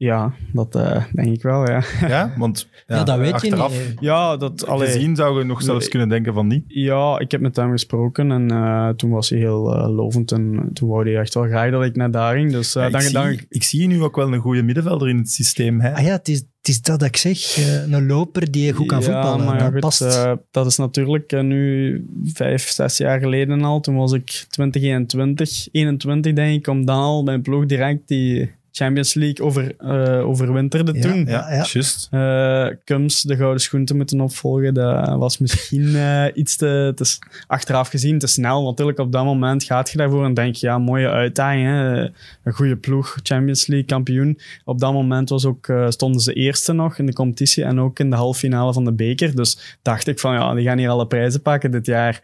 [0.00, 1.82] Ja, dat eh, denk ik wel, ja.
[2.08, 4.00] Ja, want ja, Ja, dat weet achteraf je niet.
[4.00, 4.66] Ja, dat...
[4.66, 6.64] allee, gezien zou je nog zelfs kunnen denken van niet.
[6.66, 10.70] Ja, ik heb met hem gesproken en eh, toen was hij heel eh, lovend en
[10.72, 12.52] toen wou hij echt wel graag dat ik naar daar ging.
[12.52, 15.08] Dus eh, Ja, ik, dan, zie, dan, ik zie nu ook wel een goede middenvelder
[15.08, 15.80] in het systeem.
[15.80, 15.94] Hè?
[15.94, 17.56] Ah ja, het is, het is dat ik zeg.
[17.56, 19.44] eh, een loper die goed kan Ja, voetballen.
[19.46, 20.26] maar dat goed, past.
[20.50, 23.80] dat is natuurlijk nu vijf, zes jaar geleden al.
[23.80, 28.58] Toen was ik 20, 21, 21 denk ik, om dan al mijn ploeg direct die
[28.82, 31.24] Champions League over, eh, overwinterde Ja, toen.
[31.26, 32.08] Ja, Ja, juist.
[32.10, 37.18] Eh, Kums de gouden schoen te moeten opvolgen, dat was misschien eh, iets te, te
[37.46, 38.64] achteraf gezien te snel.
[38.64, 41.66] Natuurlijk, op dat moment gaat je daarvoor en denk je, ja, mooie uitdaging.
[41.66, 42.02] Hè?
[42.44, 44.38] Een goede ploeg, Champions League kampioen.
[44.64, 47.98] Op dat moment was ook, eh, stonden ze eerste nog in de competitie en ook
[47.98, 49.36] in de halve finale van de beker.
[49.36, 52.20] Dus dacht ik van, ja, die gaan hier alle prijzen pakken dit jaar.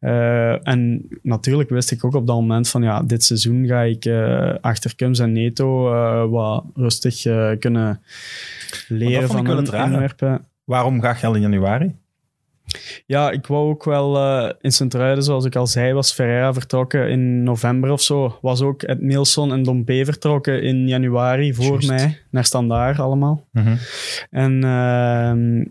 [0.00, 4.04] Eh, en natuurlijk wist ik ook op dat moment van, ja, dit seizoen ga ik
[4.04, 8.02] eh, achter Kums en Neto eh, wat rustig eh, kunnen
[8.88, 10.40] leren van hun.
[10.64, 11.94] Waarom ga je al in januari?
[13.06, 17.10] Ja, ik wou ook wel eh, in Sint-Truiden, zoals ik al zei, was Ferreira vertrokken
[17.10, 18.38] in november of zo.
[18.42, 23.46] Was ook Ed Nielsen en Dompe vertrokken in januari voor mij, naar Standaard allemaal.
[23.52, 23.76] Mhm.
[24.30, 25.64] En ehm,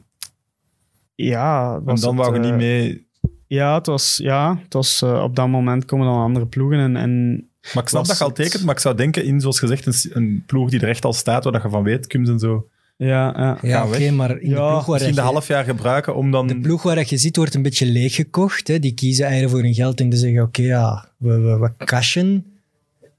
[1.16, 1.82] ja...
[1.86, 3.08] En dan wou je eh, niet mee.
[3.48, 7.48] Ja, het was, ja, het was op dat moment komen dan andere ploegen en, en
[7.74, 10.12] Maar ik snap dat je al tekent, maar ik zou denken in, zoals gezegd, een,
[10.14, 12.68] een ploeg die er echt al staat, waar dat je van weet, Kums en zo.
[12.98, 13.58] ja, ja.
[13.62, 16.32] ja, oké, maar in Ja, de ploeg waar Misschien de je, half jaar gebruiken om
[16.32, 16.48] dan...
[16.48, 18.68] de ploeg waar je zit wordt een beetje leeggekocht.
[18.68, 18.80] Hè.
[18.80, 22.46] Die kiezen eigenlijk voor hun geld en die zeggen, oké, ja, we, we, we cashen.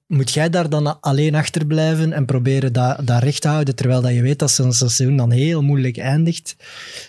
[0.06, 4.12] Moet jij daar dan alleen achterblijven en proberen dat, dat recht te houden, terwijl dat
[4.12, 6.56] je weet dat zo'n seizoen dan heel moeilijk eindigt?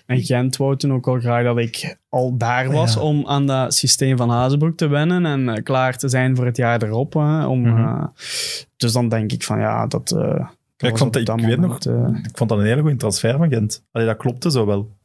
[0.06, 3.02] En Gent wou toen ook wel graag dat ik al daar was Ja.
[3.02, 6.58] om aan dat systeem van Hazenbroek te wennen en eh, klaar te zijn voor het
[6.58, 7.14] jaar erop.
[7.14, 7.78] Hè, om, Mhm.
[7.84, 8.04] eh,
[8.78, 10.12] dus dan denk ik van ja, dat.
[10.12, 10.30] eh, dat
[10.78, 13.50] ik was vond dat- ik weet eh, Ik vond dat een hele goede transfer van
[13.50, 13.84] Gent.
[13.92, 14.96] Allee, dat klopte zo wel.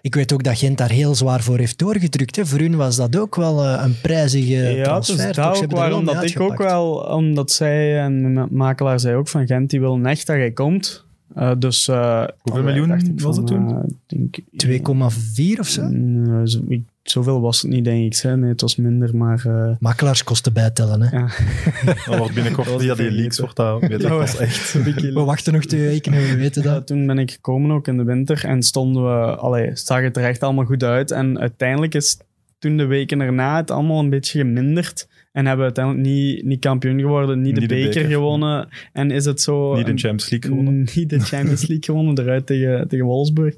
[0.00, 2.36] Ik weet ook dat Gent daar heel zwaar voor heeft doorgedrukt.
[2.36, 2.46] Hè.
[2.46, 5.16] Voor hun was dat ook wel een prijzige ja, transfer.
[5.26, 9.16] dus daar Ze ook waarom dat ik ook wel, omdat zij en mijn makelaar zei
[9.16, 11.06] ook van Gent, die wil echt dat jij komt.
[11.38, 13.76] Eh, dus, eh, Hoeveel miljoen dacht ik was het van, toen?
[13.76, 15.82] eh, ik denk, 2,4 of zo?
[15.88, 18.20] Mm, zo- ik- zoveel was het niet, denk ik.
[18.22, 18.36] Hè.
[18.36, 19.46] Nee, het was minder, maar...
[19.46, 21.02] eh, Makelaarskosten bijtellen.
[21.02, 21.18] Hè.
[21.18, 21.28] ja.
[22.06, 24.72] Dat wordt binnenkort via die leaks wordt dat, weet ik, Ja, was echt...
[25.12, 26.86] We wachten nog twee weken en we weten Ja, dat.
[26.86, 30.24] toen ben ik gekomen ook in de winter en stonden we, allee, zag het er
[30.24, 31.10] echt allemaal goed uit.
[31.10, 32.18] En uiteindelijk is
[32.58, 35.08] toen de weken erna het allemaal een beetje geminderd.
[35.38, 38.10] En hebben we uiteindelijk niet, niet kampioen geworden, niet de, Niet de beker, beker.
[38.10, 38.68] gewonnen.
[38.92, 39.74] En is het zo...
[39.74, 40.88] Niet de Champions League gewonnen.
[40.94, 43.54] Niet de Champions League gewonnen, eruit tegen, tegen Wolfsburg.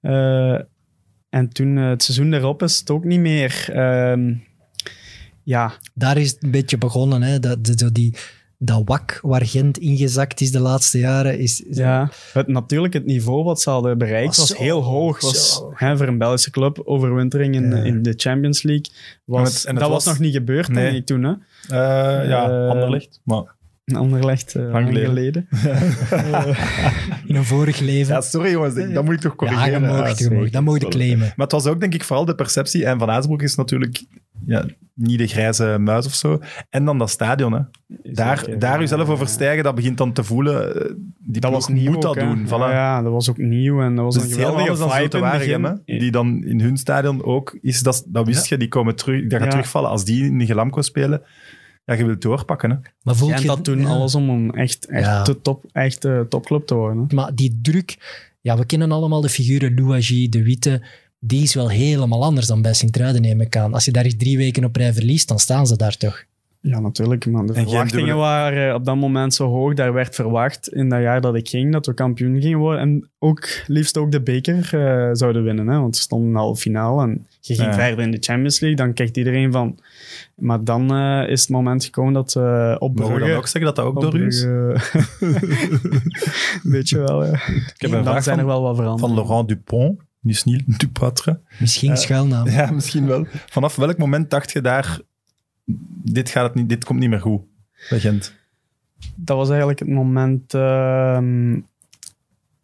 [0.00, 0.60] Eh,
[1.28, 3.68] en toen eh, het seizoen erop is het ook niet meer...
[3.72, 4.34] ehm,
[5.42, 7.22] ja, Daar is het een beetje begonnen.
[7.22, 7.38] Hè.
[7.38, 8.14] Dat, dat, dat die,
[8.60, 11.38] dat wak waar Gent ingezakt is de laatste jaren.
[11.38, 15.20] Is, Ja, het, natuurlijk het niveau wat ze hadden bereikt Was was, zo heel hoog.
[15.20, 17.82] Was, hè, voor een Belgische club, overwintering in, Ja.
[17.82, 18.92] in de Champions League.
[19.24, 20.84] Was, En het- en het dat was, was- nog niet gebeurd, Nee.
[20.84, 21.22] denk ik, toen.
[21.22, 21.30] Hè?
[21.68, 23.20] Eh, ja, Eh, Anderlecht.
[23.24, 23.54] Maar,
[23.96, 25.08] Anderlecht, uh, lang geleden.
[25.08, 25.48] geleden.
[27.26, 28.14] In een vorig leven.
[28.14, 29.80] ja, sorry jongens, dat moet ik toch Ja, corrigeren.
[29.82, 30.38] je mag, je sorry.
[30.40, 31.18] mag, dat mag je claimen.
[31.18, 32.84] Maar het was ook denk ik vooral de perceptie.
[32.84, 34.04] En Van Azenbroek is natuurlijk
[34.46, 36.40] ja, niet de grijze muis of zo.
[36.70, 37.52] En dan dat stadion.
[37.52, 37.60] Hè.
[38.12, 39.30] Daar, Zeker, daar ja, jezelf over ja.
[39.32, 40.74] stijgen, dat begint dan te voelen.
[40.88, 42.46] eh, Die Dat was nieuw moet dat ook, doen.
[42.46, 42.50] Voilà.
[42.50, 44.88] Ja, ja, dat was ook nieuw en dat was Dus een geweldige anders dan
[45.64, 47.82] hè, die dan in hun stadion ook is.
[47.82, 49.48] Dat, dat wist je, die komen terug, dat gaat Ja.
[49.50, 49.90] terugvallen.
[49.90, 51.22] Als die in de Gelamco spelen,
[51.88, 52.70] ja, je wilt doorpakken.
[52.70, 52.76] Hè.
[53.02, 53.88] Maar voel Gent je had toen ja.
[53.88, 55.22] alles om een echt, echt Ja.
[55.22, 57.06] de top, echt eh, topclub te worden.
[57.08, 57.14] hè.
[57.14, 57.96] Maar die druk...
[58.40, 60.82] Ja, we kennen allemaal de figuren Louagie, De Witte.
[61.20, 63.74] Die is wel helemaal anders dan bij Sint-Truiden, neem ik aan.
[63.74, 66.24] Als je daar drie weken op rij verliest, dan staan ze daar toch.
[66.60, 67.26] Ja, natuurlijk.
[67.26, 69.74] Maar de verwachtingen dubbele- waren op dat moment zo hoog.
[69.74, 72.80] Daar werd verwacht in dat jaar dat ik ging dat we kampioen gingen worden.
[72.80, 75.66] En ook liefst ook de beker eh, zouden winnen.
[75.68, 75.78] Hè?
[75.80, 77.74] Want ze stonden al finale en je ging Ja.
[77.74, 78.78] verder in de Champions League.
[78.78, 79.78] Dan kijkt iedereen van...
[80.36, 83.28] Maar dan eh, is het moment gekomen dat eh op Mogen we Brugge...
[83.28, 84.42] dan ook zeggen dat dat ook door u is?
[86.62, 87.32] Weet je wel, ja.
[87.32, 89.00] Ik heb een vraag zijn er wel wat veranderd.
[89.00, 90.00] van Laurent Dupont.
[90.20, 91.40] Dus niet Dupatre.
[91.58, 92.48] Misschien Eh, schuilnaam.
[92.58, 93.26] Ja, misschien wel.
[93.46, 95.00] Vanaf welk moment dacht je daar,
[96.02, 97.42] dit, gaat het niet, dit komt niet meer goed
[97.88, 98.34] bij Gent?
[99.14, 101.60] Dat was eigenlijk het moment ehm,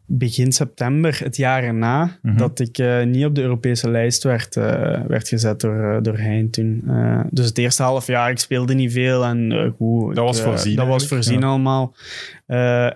[0.06, 2.36] begin september, het jaar erna, Mhm.
[2.36, 6.18] dat ik eh, niet op de Europese lijst werd, eh, werd gezet door, eh, door
[6.18, 6.82] Hein toen.
[7.30, 10.14] Dus het eerste half jaar, ik speelde niet veel en goed.
[10.14, 11.46] Dat ik, was voorzien Dat was voorzien ja.
[11.46, 11.94] allemaal.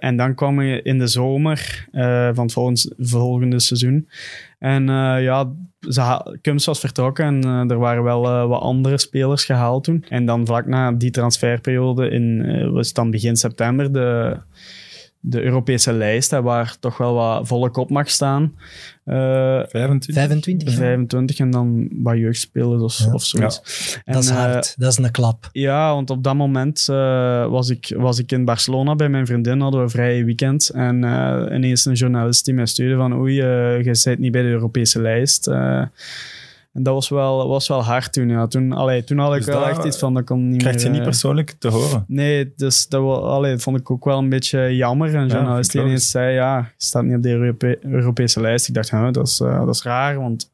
[0.01, 1.89] En dan kwam je in de zomer
[2.35, 4.09] van het volgende, volgende seizoen.
[4.59, 4.87] En
[5.23, 10.05] ja, ze Kums was vertrokken en er waren wel wat andere spelers gehaald toen.
[10.09, 14.37] En dan vlak na die transferperiode, in, was het dan begin september, de,
[15.21, 18.55] de Europese lijst, hè, waar toch wel wat volk op mag staan.
[19.05, 19.15] Eh,
[19.67, 20.15] 25.
[20.15, 20.69] 25.
[20.71, 20.77] hè?
[20.77, 23.13] 25 en dan wat jeugdspelers of, Ja.
[23.13, 23.61] of zoiets.
[24.05, 24.75] En, Dat is eh, hard.
[24.79, 25.49] dat is een klap.
[25.53, 29.61] ja, want op dat moment eh, was, ik, was ik in Barcelona bij mijn vriendin,
[29.61, 30.69] hadden we een vrije weekend.
[30.69, 34.43] En eh, ineens een journalist die mij stuurde van oei, eh je zit niet bij
[34.43, 35.51] de Europese lijst.
[36.79, 38.29] En dat was wel, was wel hard toen.
[38.29, 38.47] Ja.
[38.47, 40.87] Toen, allee, toen had ik Dus wel echt iets van, dat kon niet Krijgt meer...
[40.87, 42.05] je niet eh, persoonlijk te horen.
[42.07, 45.11] Nee, dus dat allee, vond ik ook wel een beetje jammer.
[45.11, 48.69] Ja, journalist ineens zei, ja, je staat niet op de Europe- Europese lijst.
[48.69, 50.51] Ik dacht, huh, dat, is, eh, dat is raar, want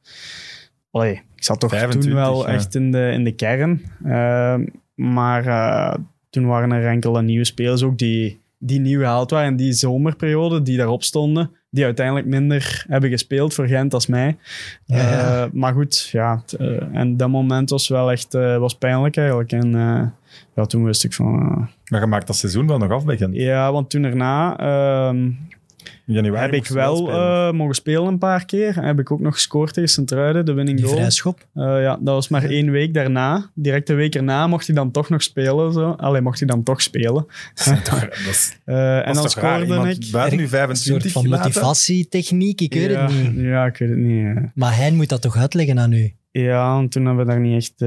[0.90, 2.54] allee, ik zat toch 25, toen wel ja.
[2.54, 3.82] echt in de, in de kern.
[4.04, 5.94] Ehm, maar eh,
[6.30, 10.62] toen waren er enkele nieuwe spelers ook die, die nieuw gehaald waren in die zomerperiode,
[10.62, 14.36] die daarop stonden, die uiteindelijk minder hebben gespeeld voor Gent als mij.
[14.84, 14.96] Ja.
[15.44, 16.42] Eh, maar goed, ja.
[16.46, 19.52] t- eh, en dat moment was wel echt eh, was pijnlijk eigenlijk.
[19.52, 19.70] En
[20.54, 21.68] ja, toen wist ik van...
[21.90, 23.36] Maar je maakt dat seizoen wel nog af bij Gent.
[23.36, 25.30] ja, want toen daarna ehm,
[26.06, 27.46] In januari heb ik wel spelen.
[27.46, 28.84] eh, mogen spelen een paar keer.
[28.84, 30.98] Heb ik ook nog gescoord tegen Sint-Truiden, de winning Die goal.
[30.98, 31.46] vrijschop.
[31.54, 33.50] Eh, ja, dat was maar één week daarna.
[33.54, 35.72] Direct een week erna mocht hij dan toch nog spelen.
[35.72, 35.90] Zo.
[35.90, 37.26] Allee, mocht hij dan toch spelen.
[37.54, 39.30] dat is, Eh, en dan raar?
[39.30, 40.10] scoorde Iemand ik...
[40.12, 41.46] buiten nu Een soort 25 van gelaten?
[41.46, 43.44] motivatietechniek, ik weet ja, het niet.
[43.44, 44.36] Ja, ik weet het niet.
[44.54, 46.12] Maar hij moet dat toch uitleggen aan u?
[46.30, 47.82] Ja, en toen hebben we daar niet echt...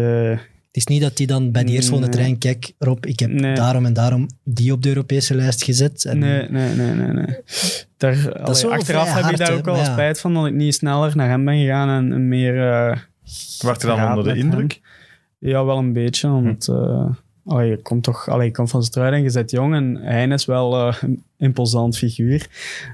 [0.77, 2.25] Het is niet dat hij dan bij die eerstvolgende Nee.
[2.25, 3.55] trein, kijk Rob, ik heb Nee.
[3.55, 6.05] daarom en daarom die op de Europese lijst gezet.
[6.05, 7.07] En Nee, nee, nee, nee.
[7.07, 7.37] nee.
[7.97, 9.83] Daar, allee, achteraf heb hard, ik daar ook wel ja.
[9.83, 12.57] spijt van dat ik niet sneller naar hem ben gegaan en, en meer.
[12.71, 12.97] eh
[13.59, 14.79] Werd je dan onder de indruk?
[15.39, 15.49] hem.
[15.51, 16.27] Ja, wel een beetje.
[16.29, 17.09] Want eh,
[17.45, 20.27] allee, je komt toch, allee, je komt van Struiden en je bent jong en hij
[20.27, 22.47] is wel eh, een imposant figuur.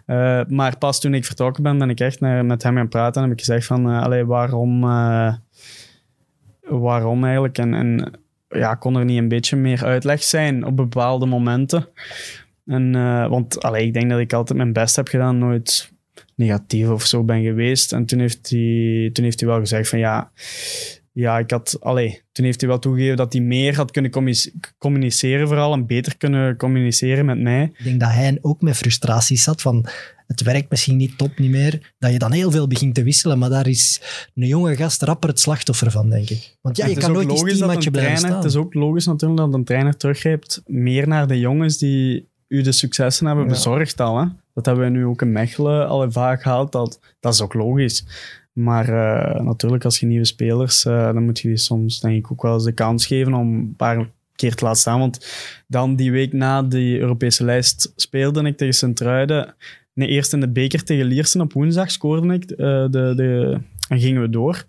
[0.05, 3.21] Eh, maar pas toen ik vertrokken ben, ben ik echt naar, met hem gaan praten
[3.21, 5.33] en heb ik gezegd van, allee, waarom, eh,
[6.67, 7.57] waarom eigenlijk?
[7.57, 8.11] En, en
[8.49, 11.87] ja, kon er niet een beetje meer uitleg zijn op bepaalde momenten?
[12.65, 15.91] En, eh, want allee, ik denk dat ik altijd mijn best heb gedaan, nooit
[16.35, 17.93] negatief of zo ben geweest.
[17.93, 20.31] En toen heeft hij, toen heeft hij wel gezegd van ja,
[21.11, 24.53] ja, ik had, allee, toen heeft hij wel toegegeven dat hij meer had kunnen communice-
[24.77, 27.63] communiceren vooral en beter kunnen communiceren met mij.
[27.63, 29.85] ik denk dat hij ook met frustraties zat van
[30.33, 33.39] het werkt misschien niet top niet meer, dat je dan heel veel begint te wisselen,
[33.39, 34.01] maar daar is
[34.35, 36.57] een jonge gast rapper het slachtoffer van, denk ik.
[36.61, 38.35] Want ja, je kan ook nooit dat teammatje blijven trainer, staan.
[38.35, 42.61] Het is ook logisch natuurlijk dat een trainer teruggrijpt meer naar de jongens die u
[42.61, 43.49] de successen hebben Ja.
[43.51, 44.19] bezorgd al.
[44.19, 44.25] Hè?
[44.53, 46.71] Dat hebben we nu ook in Mechelen al vaak gehaald.
[46.71, 48.05] Dat, dat is ook logisch.
[48.53, 52.31] Maar eh, natuurlijk, als je nieuwe spelers, eh, dan moet je die soms denk ik
[52.31, 54.99] ook wel eens de kans geven om een paar keer te laten staan.
[54.99, 55.27] Want
[55.67, 59.55] dan die week na die Europese lijst speelde ik tegen Sint-Truiden.
[59.93, 62.51] Nee, eerst in de beker tegen Liersen op woensdag scoorde ik.
[62.51, 62.57] eh,
[62.89, 64.65] de, de, en gingen we door.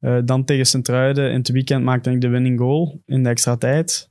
[0.00, 3.56] Eh, dan tegen Sint-Truiden in het weekend maakte ik de winning goal in de extra
[3.56, 4.10] tijd.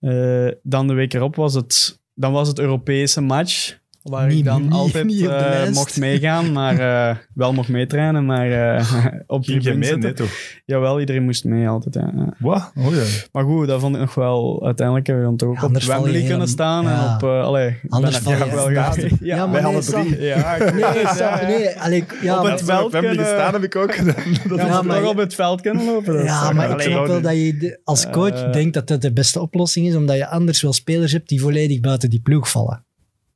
[0.00, 3.78] Eh, dan de week erop was het, dan was het Europese match.
[4.08, 6.78] Waar Niet- ik dan niet- altijd niet eh, mocht meegaan, maar
[7.10, 8.26] eh, wel mocht meetrainen.
[8.26, 8.92] Maar eh,
[9.26, 9.96] op Ging je mee?
[9.96, 10.30] Nee, toch?
[10.64, 11.94] Jawel, iedereen moest mee altijd.
[11.94, 12.34] ja.
[12.38, 12.72] Wat?
[12.76, 13.02] Oh ja.
[13.32, 14.64] Maar goed, dat vond ik nog wel...
[14.64, 16.88] Uiteindelijk hebben we dan toch ook Ja, op Wembley kunnen staan.
[16.88, 17.22] En op...
[17.22, 18.70] eh allee, ik Anders ben val je wel.
[18.70, 20.06] Ja, Ja, maar wij nee, alle Sam.
[20.06, 20.20] drie.
[20.22, 24.14] ja, ik Nee, nee, allee, ja, Op het veld kunnen- gestaan heb ik ook gedaan.
[24.88, 26.24] Dat op het veld kunnen lopen.
[26.24, 29.86] Ja, maar ik snap wel dat je als coach denkt dat dat de beste oplossing
[29.86, 32.86] is, omdat je anders wel spelers hebt die volledig buiten die ploeg vallen.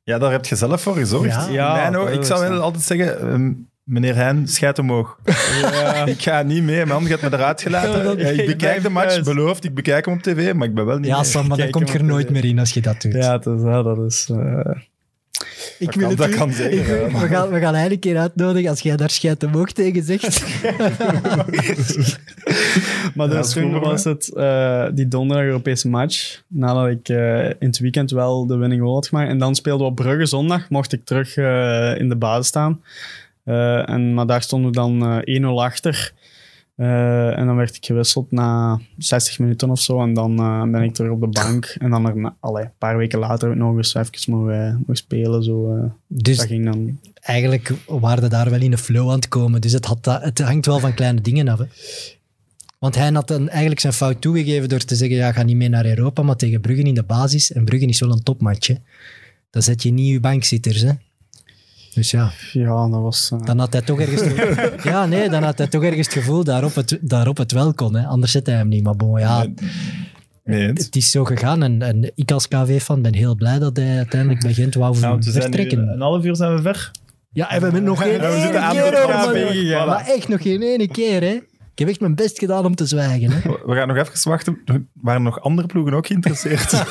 [0.03, 1.47] Ja, daar heb je zelf voor gezorgd.
[1.51, 1.73] Ja.
[1.73, 2.49] Mijn ogen- dat ik is zou zo.
[2.49, 3.51] wel altijd zeggen, ehm,
[3.83, 5.17] meneer Heijn, schijt omhoog.
[5.61, 6.05] Ja.
[6.15, 8.03] ik ga niet mee, mijn man gaat me eruit gelaten.
[8.03, 10.85] dat- Ja, ik bekijk de match, beloofd, ik bekijk hem op tv, maar ik ben
[10.85, 11.25] wel niet Ja, mee.
[11.25, 13.13] Sam, maar dan Kijk kom je er nooit meer in als je dat doet.
[13.13, 14.29] Ja, het is, ja, dat is...
[14.31, 14.71] eh,
[15.79, 17.19] ik kan- het dat u- kan zeker, ik wil- ja.
[17.19, 20.43] we, gaan, we gaan een keer uitnodigen als jij daar schijt omhoog tegen zegt.
[23.15, 26.41] Maar Ja, dus goed, was het eh, die donderdag Europese match.
[26.47, 29.29] Nadat ik eh, in het weekend wel de winning goal had gemaakt.
[29.29, 30.69] En dan speelden we op Brugge zondag.
[30.69, 32.81] Mocht ik terug eh, in de basis staan.
[33.43, 36.11] Eh, en, maar daar stonden we dan eh 1-0 achter.
[36.75, 40.01] Eh, en dan werd ik gewisseld na 60 minuten of zo.
[40.01, 41.75] En dan eh, ben ik terug op de bank.
[41.79, 44.95] En dan er, allee, een paar weken later heb ik nog eens even mogen, mogen
[44.95, 45.43] spelen.
[45.43, 45.83] Zo, eh.
[46.07, 49.61] Dus dat ging dan eigenlijk waren we daar wel in een flow aan het komen.
[49.61, 51.59] Dus het, had dat, het hangt wel van kleine dingen af.
[51.59, 51.65] Hè.
[52.79, 55.69] Want hij had dan eigenlijk zijn fout toegegeven door te zeggen, ja, ga niet mee
[55.69, 57.51] naar Europa, maar tegen Brugge in de basis.
[57.51, 58.67] En Brugge is wel een topmatch.
[58.67, 58.75] Hè.
[59.49, 60.81] Dan zet je niet je bankzitters.
[60.81, 60.91] Hè.
[61.93, 63.29] Dus ja, Ja, dat was...
[63.33, 64.21] eh, dan had hij toch ergens...
[64.21, 67.73] het- ja, nee, dan had hij toch ergens het gevoel daarop het, daarop het wel
[67.73, 67.95] kon.
[67.95, 68.05] Hè.
[68.05, 68.83] Anders zet hij hem niet.
[68.83, 69.45] Maar bon, ja,
[70.43, 71.63] Nee, het is zo gegaan.
[71.63, 75.15] En, en ik als KV-fan ben heel blij dat hij uiteindelijk bij Gent wou Nou,
[75.17, 75.87] we zijn nu vertrekken.
[75.87, 76.91] een half uur zijn we ver.
[77.31, 79.85] Ja, en we hebben nog geen Ja, we zitten ene aan keer de over, KV
[79.85, 81.39] maar- echt nog geen ene keer, hè.
[81.73, 83.31] Ik heb echt mijn best gedaan om te zwijgen.
[83.31, 83.39] Hè.
[83.65, 84.57] We gaan nog even wachten.
[84.93, 86.71] Waren nog andere ploegen ook geïnteresseerd?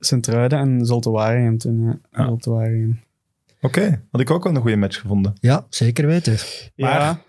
[0.00, 1.84] Sint-Truiden en Zulte Waregem toen.
[1.84, 1.98] Ja.
[2.12, 2.24] Ja.
[2.26, 3.00] Zulte Waregem.
[3.60, 5.32] Oké, had ik ook wel een goede match gevonden.
[5.40, 6.36] Ja, zeker weten.
[6.74, 7.20] Ja.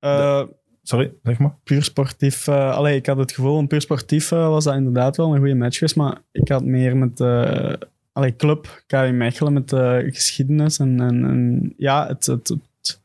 [0.00, 0.42] Eh,
[0.82, 1.54] Sorry, zeg maar.
[1.64, 2.46] puur sportief.
[2.48, 5.38] eh allee, ik had het gevoel, om puur sportief eh, was dat inderdaad wel een
[5.38, 5.96] goede match geweest.
[5.96, 7.72] Maar ik had meer met eh
[8.12, 13.00] allee, club, KW Mechelen, met de geschiedenis en, en, en ja, het, het, het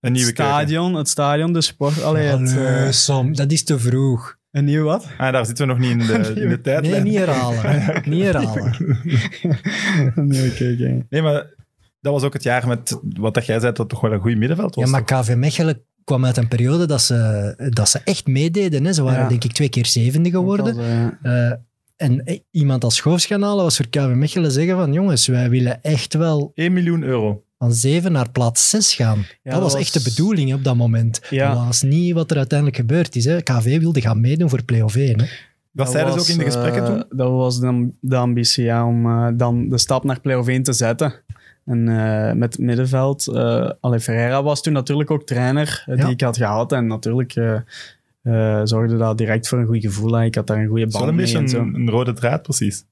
[0.00, 0.52] Een nieuwe keuken.
[0.54, 2.02] stadion, het stadion, de sport.
[2.02, 4.38] Allee, het, Allee, eh, Sam, dat is te vroeg.
[4.52, 5.06] Een nieuw wat?
[5.18, 6.82] Ah, daar zitten we nog niet in de, in de tijd.
[6.82, 8.02] Nee, niet herhalen.
[8.10, 8.76] niet herhalen.
[10.28, 11.06] nee, oké, oké.
[11.08, 11.46] Nee, maar
[12.00, 14.20] dat was ook het jaar met wat dat jij zei, dat het toch wel een
[14.20, 14.84] goed middenveld was.
[14.84, 15.20] Ja, maar toch?
[15.20, 18.84] KV Mechelen kwam uit een periode dat ze, dat ze echt meededen.
[18.84, 18.92] Hè.
[18.92, 19.28] Ze waren Ja.
[19.28, 20.76] denk ik twee keer zevende geworden.
[20.76, 20.84] Was,
[21.22, 21.52] eh,
[21.96, 25.50] en eh, iemand als Schoofs gaan halen was voor KV Mechelen zeggen van jongens, wij
[25.50, 27.44] willen echt wel 1 miljoen euro.
[27.62, 29.26] Van 7 naar plaats 6 gaan.
[29.42, 31.20] dat, dat was echt de bedoeling op dat moment.
[31.30, 31.54] Ja.
[31.54, 33.24] Dat was niet wat er uiteindelijk gebeurd is.
[33.24, 33.42] Hè.
[33.42, 35.20] KV wilde gaan meedoen voor play-off 1.
[35.20, 35.26] Hè.
[35.72, 37.04] Dat zeiden ze ook in de gesprekken eh, toen?
[37.10, 40.72] Dat was de, de ambitie, ja, om eh, dan de stap naar play-off 1 te
[40.72, 41.14] zetten.
[41.64, 45.94] En eh, met het middenveld, eh Allee, Ferreira was toen natuurlijk ook trainer Ja.
[45.94, 46.72] die ik had gehad.
[46.72, 47.32] En natuurlijk
[48.64, 50.22] zorgde dat direct voor een goed gevoel.
[50.22, 52.42] Ik had daar een goede Dat is band wel een mee beetje een rode draad,
[52.42, 52.84] precies.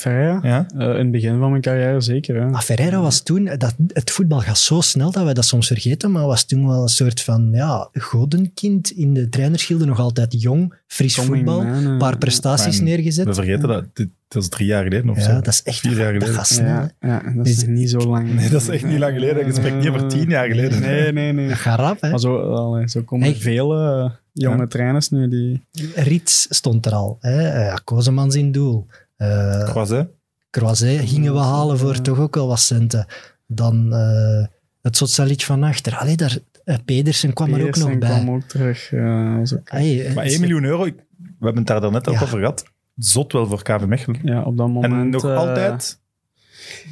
[0.00, 0.40] Ferreira?
[0.42, 0.66] Ja?
[0.78, 2.36] Eh, in het begin van mijn carrière zeker.
[2.40, 2.46] Hè.
[2.48, 6.10] Maar Ferreira was toen, dat, het voetbal gaat zo snel dat wij dat soms vergeten,
[6.10, 10.74] maar was toen wel een soort van ja, godenkind in de trainerschilde, nog altijd jong,
[10.86, 13.26] fris Coming voetbal, een eh, paar prestaties neergezet.
[13.26, 13.84] We vergeten dat.
[13.92, 15.32] Dit, dat is drie jaar geleden of ja, zo.
[15.34, 16.34] dat is echt Vier jaar dat geleden.
[16.34, 16.66] gaat snel.
[16.98, 17.08] hè.
[17.08, 18.34] Ja, ja, dat is Is- niet zo lang.
[18.34, 19.46] Nee, dat is echt niet lang geleden.
[19.46, 20.80] Je spreekt niet over tien jaar geleden.
[20.80, 21.48] Nee, nee, nee.
[21.48, 22.10] Dat gaat rap, hè.
[22.10, 23.40] Maar zo, allee, zo komen er Hey.
[23.40, 24.66] vele eh, jonge Ja.
[24.66, 25.62] trainers nu die...
[25.94, 27.16] Rits stond er al.
[27.20, 27.48] Hè.
[27.48, 28.86] Eh, Kozemans in doel.
[29.20, 30.08] Eh Croiset.
[30.50, 32.00] Croiset gingen we halen voor Ja.
[32.00, 33.06] toch ook wel wat centen.
[33.46, 34.46] Dan eh,
[34.82, 35.96] het Sotsalic van achter.
[35.96, 38.08] Allee, daar, eh, Pedersen kwam er ook nog bij.
[38.22, 38.90] kwam ook terug.
[39.38, 42.14] was ook- Hey, eh, Maar 1 miljoen euro, ik- we hebben het daar daarnet ook
[42.14, 42.20] Ja.
[42.22, 42.64] over gehad.
[42.96, 44.20] Zot wel voor KV Mechelen.
[44.24, 44.92] ja, op dat moment...
[44.92, 46.00] en nog altijd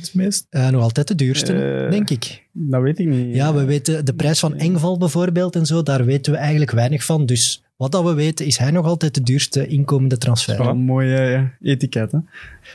[0.01, 0.47] het meest.
[0.51, 2.47] eh, nog altijd de duurste, denk ik.
[2.61, 3.35] Dat weet ik niet.
[3.35, 7.05] Ja, we weten de prijs van Engval bijvoorbeeld en zo, daar weten we eigenlijk weinig
[7.05, 7.27] van.
[7.27, 10.59] Dus wat dat we weten, is hij nog altijd de duurste inkomende transfer.
[10.59, 11.17] Wel een mooie
[11.61, 12.19] eh, etiket, hè?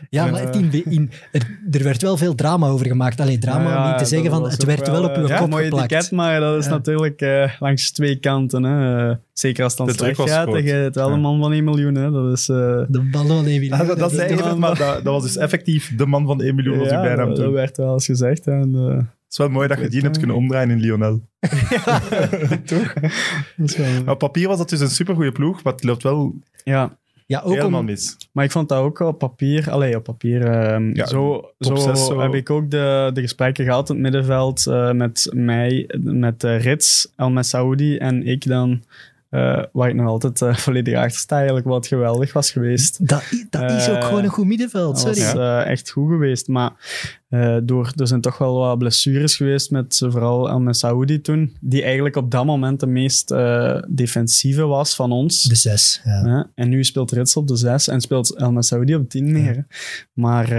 [0.09, 3.19] Ja, En, maar eh, in, in, er, er werd wel veel drama over gemaakt.
[3.19, 5.43] Alleen drama Ja, om niet te zeggen van het werd wel, op uw eh, kop
[5.43, 5.91] Een mooi geplakt.
[5.91, 6.71] etiket, maar dat is Ja.
[6.71, 8.63] natuurlijk eh, langs twee kanten.
[8.63, 9.07] Hè?
[9.09, 11.13] Eh, zeker als het dan De slecht was gaat, dan je het wel Ja.
[11.13, 11.95] een man van 1 miljoen.
[11.95, 12.11] Hè?
[12.11, 12.49] Dat is...
[12.49, 12.55] eh,
[12.87, 13.79] De ballon even.
[13.79, 16.41] Ah, dat, dat zei de man- maar dat, dat was dus effectief de man van
[16.41, 17.45] 1 miljoen was uw ja, bijnaam dat, toen.
[17.45, 18.45] dat werd wel eens gezegd.
[18.45, 18.51] Hè?
[18.51, 18.97] En, eh,
[19.33, 21.21] is wel mooi dat je die hebt kunnen omdraaien in Lionel.
[22.65, 22.93] toch?
[23.77, 26.97] Wel- Maar op papier was dat dus een supergoeie ploeg, maar het loopt wel ja,
[27.25, 28.17] Ja, ook helemaal om, mis.
[28.31, 32.33] Maar ik vond dat ook op papier, allee, op papier, ehm, Ja, zo, zo, heb
[32.33, 37.11] ik ook de, de gesprekken gehad in het middenveld eh, met mij, met eh, Rits,
[37.15, 38.83] El Messaoudi en ik dan,
[39.33, 43.07] eh, waar ik nog altijd eh, volledig achter sta, eigenlijk wat geweldig was geweest.
[43.07, 45.33] dat, dat is ook Eh, gewoon een goed middenveld, Dat sorry.
[45.33, 46.71] was eh, echt goed geweest, maar
[47.63, 52.15] door, er zijn toch wel wat blessures geweest met vooral El Messaoudi toen, die eigenlijk
[52.15, 53.27] op dat moment de meest
[53.87, 55.43] defensieve was van ons.
[55.43, 56.01] De zes.
[56.03, 56.49] Ja.
[56.55, 59.65] En nu speelt Rits op de 6 en speelt El Messaoudi op 10 meer.
[60.13, 60.55] Maar die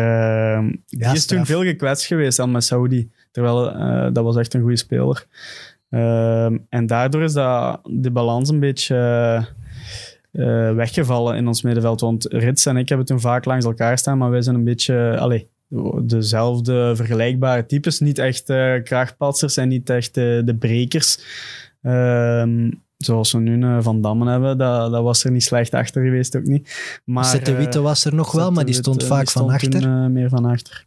[1.01, 1.25] Ja, is straf.
[1.39, 3.11] toen veel gekwetst geweest, El Messaoudi.
[3.31, 3.63] Terwijl
[4.13, 5.27] dat was echt een goede speler.
[5.95, 12.01] Ehm, en daardoor is dat, de balans een beetje eh, eh, weggevallen in ons middenveld.
[12.01, 15.17] Want Rits en ik hebben toen vaak langs elkaar staan, maar wij zijn een beetje...
[15.19, 15.49] Allee,
[16.03, 18.01] dezelfde vergelijkbare types.
[18.01, 21.19] Niet echt eh krachtpatsers en niet echt de brekers.
[21.83, 26.37] Ehm, zoals we nu Van Dammen hebben, dat, dat was er niet slecht achter geweest,
[26.37, 27.01] ook niet.
[27.05, 29.81] Maar, Zet de Witte was er nog wel, maar die stond vaak die van achter.
[29.81, 30.87] toen, meer van achter.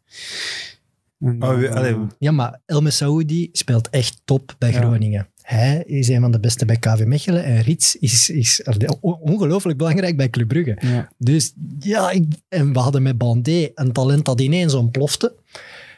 [1.19, 4.77] En, Oh, we- eh, allee, Ja, maar El Messaoudi speelt echt top bij Ja.
[4.79, 5.27] Groningen.
[5.41, 8.63] Hij is een van de beste bij KV Mechelen en Rits is, is
[8.99, 10.77] on- ongelooflijk belangrijk bij Club Brugge.
[10.79, 11.09] ja.
[11.17, 15.35] Dus ja, ik, en we hadden met Bandé een talent dat ineens ontplofte.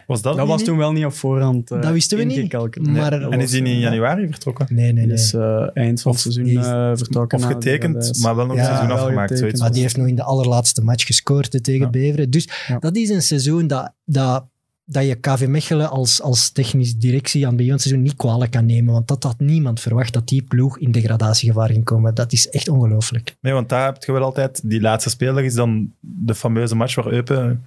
[0.07, 0.65] Was dat, Dat was niet?
[0.65, 2.53] toen wel niet op voorhand eh, Dat wisten we niet.
[2.53, 4.65] Maar En is was, niet in januari vertrokken?
[4.69, 5.07] Nee, nee, nee.
[5.15, 7.37] Dus eh, eind van het seizoen is- eh, vertrokken.
[7.37, 9.31] Of getekend, maar wel nog Ja, een seizoen afgemaakt.
[9.31, 9.59] getekend.
[9.59, 11.89] Maar die heeft nog in de allerlaatste match gescoord tegen Ja.
[11.89, 12.29] Beveren.
[12.29, 12.79] Dus Ja.
[12.79, 14.45] dat is een seizoen dat, dat,
[14.91, 18.15] dat je KV Mechelen als, als technische directie aan het begin van het seizoen niet
[18.15, 18.93] kwalijk kan nemen.
[18.93, 22.15] Want dat had niemand verwacht dat die ploeg in degradatiegevaar ging komen.
[22.15, 23.35] Dat is echt ongelooflijk.
[23.41, 24.69] Nee, want daar heb je wel altijd...
[24.69, 27.63] Die laatste speler is dan de fameuze match waar Eupen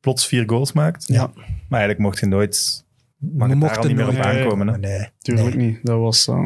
[0.00, 1.04] plots vier goals maakt.
[1.06, 1.30] Ja.
[1.68, 2.84] Maar eigenlijk mocht je nooit...
[3.18, 4.42] Mag het daar al niet meer op nooit- Nee.
[4.42, 4.68] aankomen.
[4.68, 4.78] Hè?
[4.78, 5.66] Nee, Tuurlijk nee.
[5.66, 5.78] niet.
[5.82, 6.28] Dat was...
[6.28, 6.36] eh,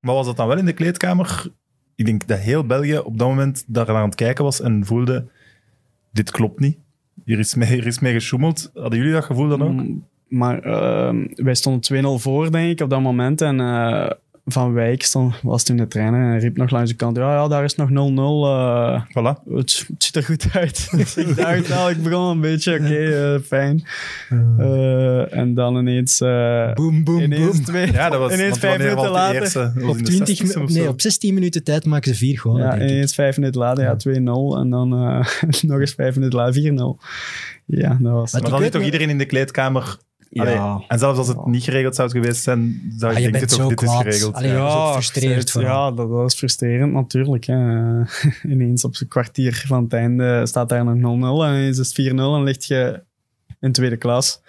[0.00, 1.46] Maar was dat dan wel in de kleedkamer?
[1.94, 5.26] Ik denk dat heel België op dat moment daar aan het kijken was en voelde,
[6.12, 6.78] dit klopt niet.
[7.26, 8.70] Hier is mee, hier is mee gesjoemeld.
[8.74, 9.72] Hadden jullie dat gevoel dan ook?
[9.72, 13.40] Mm, Maar ehm, wij stonden 2-0 voor, denk ik, op dat moment.
[13.40, 14.10] En eh,
[14.48, 17.48] Van Wijk stond, was toen de trainer en riep nog langs de kant, ja, ja
[17.48, 17.92] daar is nog 0-0.
[17.94, 19.42] eh, Voilà.
[19.54, 20.88] het, het ziet er goed uit.
[20.96, 23.84] dus ik dacht, nou, ik begon een beetje, oké, eh, fijn.
[24.58, 26.20] Eh, en dan ineens...
[26.20, 27.64] eh Boom, boom, ineens boom.
[27.64, 29.40] twee, Ja, dat was ineens vijf minuten later.
[29.42, 29.72] eerste?
[29.82, 32.58] Op, in de 20, 60ste of nee, op 16 minuten tijd maken ze vier goals.
[32.58, 32.88] Ja, denk ik.
[32.90, 34.58] ineens vijf minuten later, ja, 2-0.
[34.60, 35.26] En dan eh,
[35.70, 37.04] nog eens vijf minuten later, 4-0.
[37.66, 38.32] Ja, dat was...
[38.32, 39.96] Maar Maar dan zit toch iedereen in de kleedkamer.
[40.30, 40.42] Ja.
[40.42, 43.68] Allee, en zelfs als het niet geregeld zou geweest zijn, zou Ah, je denken toch,
[43.68, 44.34] dit is geregeld.
[44.34, 44.56] Allee, ja.
[44.56, 44.86] ja.
[44.86, 47.44] zo frustreerd ja, ja, dat was frustrerend natuurlijk.
[47.44, 48.00] Hè.
[48.52, 51.94] ineens op een kwartier van het einde staat daar nog 0-0 en is het 4-0
[52.14, 53.02] en ligt je
[53.60, 54.40] in tweede klas.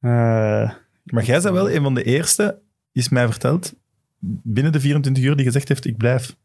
[0.00, 0.70] Eh,
[1.04, 2.58] Maar jij bent wel een van de eerste,
[2.92, 3.74] is mij verteld,
[4.42, 6.36] binnen de 24 uur die gezegd heeft, ik blijf.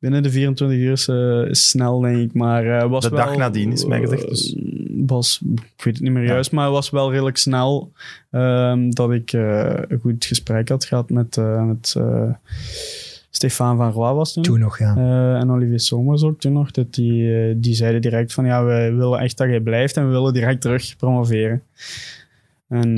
[0.00, 2.34] binnen de 24 uur is, eh, is snel, denk ik.
[2.34, 4.56] Maar eh, was De wel, dag nadien is mij gezegd, dus.
[5.06, 6.28] Was, ik weet het niet meer Ja.
[6.28, 7.92] juist, maar het was wel redelijk snel
[8.30, 12.30] ehm, dat ik eh, een goed gesprek had gehad met, eh met eh,
[13.30, 14.42] Stefan van Roy was toen.
[14.42, 14.96] Toen nog, ja.
[15.40, 16.70] En Olivier Somers ook toen nog.
[16.70, 20.12] Dat die, die zeiden direct van ja, we willen echt dat jij blijft en we
[20.12, 21.62] willen direct terug promoveren.
[22.68, 22.96] En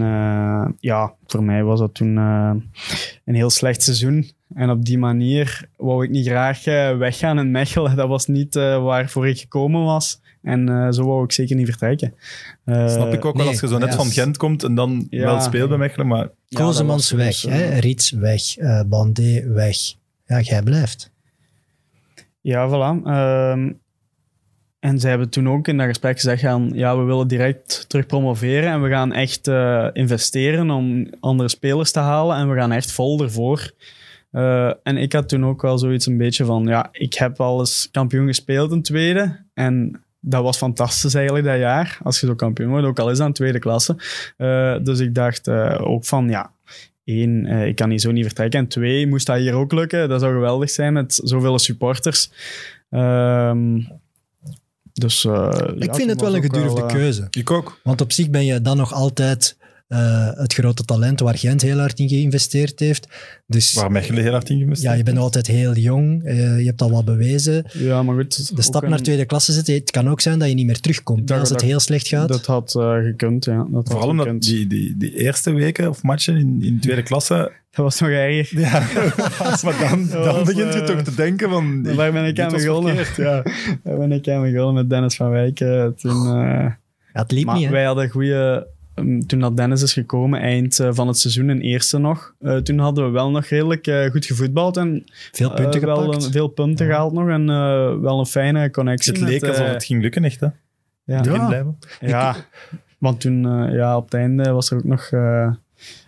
[0.81, 4.31] ja, voor mij was dat toen een heel slecht seizoen.
[4.55, 6.65] En op die manier wou ik niet graag
[6.99, 7.97] weggaan in Mechelen.
[8.01, 10.21] Dat was niet eh, waarvoor ik gekomen was.
[10.43, 12.15] En eh, zo wou ik zeker niet vertrekken.
[12.65, 13.95] Eh, Snap ik ook wel nee, als je zo net ja.
[13.97, 15.25] van Gent komt en dan Ja.
[15.25, 17.79] wel speelt bij Mechelen, maar Kozemans weg, hè?
[17.79, 19.77] Rits weg, eh Bandé weg.
[20.27, 21.11] Ja, jij blijft.
[22.41, 23.07] Ja, voilà.
[23.07, 23.73] Ehm,
[24.79, 28.07] en zij hebben toen ook in dat gesprek gezegd gaan, ja, we willen direct terug
[28.07, 32.73] promoveren en we gaan echt eh, investeren om andere spelers te halen en we gaan
[32.73, 33.73] echt vol ervoor.
[34.31, 37.59] Eh, en ik had toen ook wel zoiets een beetje van, ja, ik heb al
[37.59, 42.35] eens kampioen gespeeld in tweede en dat was fantastisch eigenlijk dat jaar, als je zo
[42.35, 43.97] kampioen wordt, ook al is dat in tweede klasse.
[44.37, 46.53] Eh, dus ik dacht eh, ook van, ja,
[47.05, 48.61] één, eh, ik kan hier zo niet vertrekken.
[48.61, 50.09] En twee, moest dat hier ook lukken.
[50.09, 52.31] Dat zou geweldig zijn met zoveel supporters.
[52.91, 53.81] Ehm,
[54.93, 57.27] dus, eh, Ik ja, vind het wel een gedurfde wel, keuze.
[57.31, 57.81] ik ook.
[57.83, 59.57] Want op zich ben je dan nog altijd
[59.91, 63.07] eh, het grote talent waar Gent heel hard in geïnvesteerd heeft.
[63.47, 66.25] Dus Waar Mechelen heel hard in geïnvesteerd ja, je bent altijd heel jong.
[66.25, 67.65] eh, je hebt al wat bewezen.
[67.73, 68.57] Ja, maar goed.
[68.57, 70.81] De stap naar een- tweede klasse zetten, het kan ook zijn dat je niet meer
[70.81, 72.29] terugkomt Dat- als het dat- heel slecht gaat.
[72.29, 73.57] Dat had eh, gekund, ja.
[73.57, 74.45] Dat had Vooral omdat gekund.
[74.47, 77.35] die, die, die eerste weken of matchen in, in tweede klasse,
[77.71, 78.61] Dat was nog erger.
[78.61, 78.81] ja,
[79.65, 81.83] maar dan, dan was, begint je toch te denken van...
[81.83, 82.95] Daar ben ik aan begonnen.
[83.17, 83.43] ja.
[83.85, 85.61] Daar ben ik aan begonnen met Dennis van Wijk.
[85.61, 86.67] eh, toen, eh,
[87.13, 87.71] ja, het liep Maar niet, hè?
[87.71, 88.67] wij hadden goede.
[89.27, 92.35] Toen dat Dennis is gekomen, eind eh, van het seizoen in eerste nog.
[92.41, 96.25] eh, toen hadden we wel nog redelijk eh, goed gevoetbald en Veel punten wel gepakt.
[96.25, 96.93] een- veel punten Ja.
[96.93, 99.13] gehaald nog en eh, wel een fijne connectie.
[99.13, 100.41] Het leek met, alsof het ging lukken, echt.
[100.41, 100.47] Hè?
[101.05, 101.65] ja, Ja.
[102.01, 102.37] ja,
[102.99, 105.09] want toen eh, ja, op het einde was er ook nog.
[105.11, 105.51] eh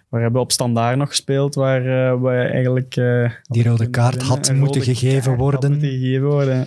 [0.09, 1.81] we hebben op standaard nog gespeeld, waar
[2.13, 2.97] eh, we eigenlijk.
[2.97, 4.31] eh, Die rode kaart winnen.
[4.31, 5.61] had Een moeten rode gegeven kaart worden.
[5.61, 6.67] Had moeten gegeven worden.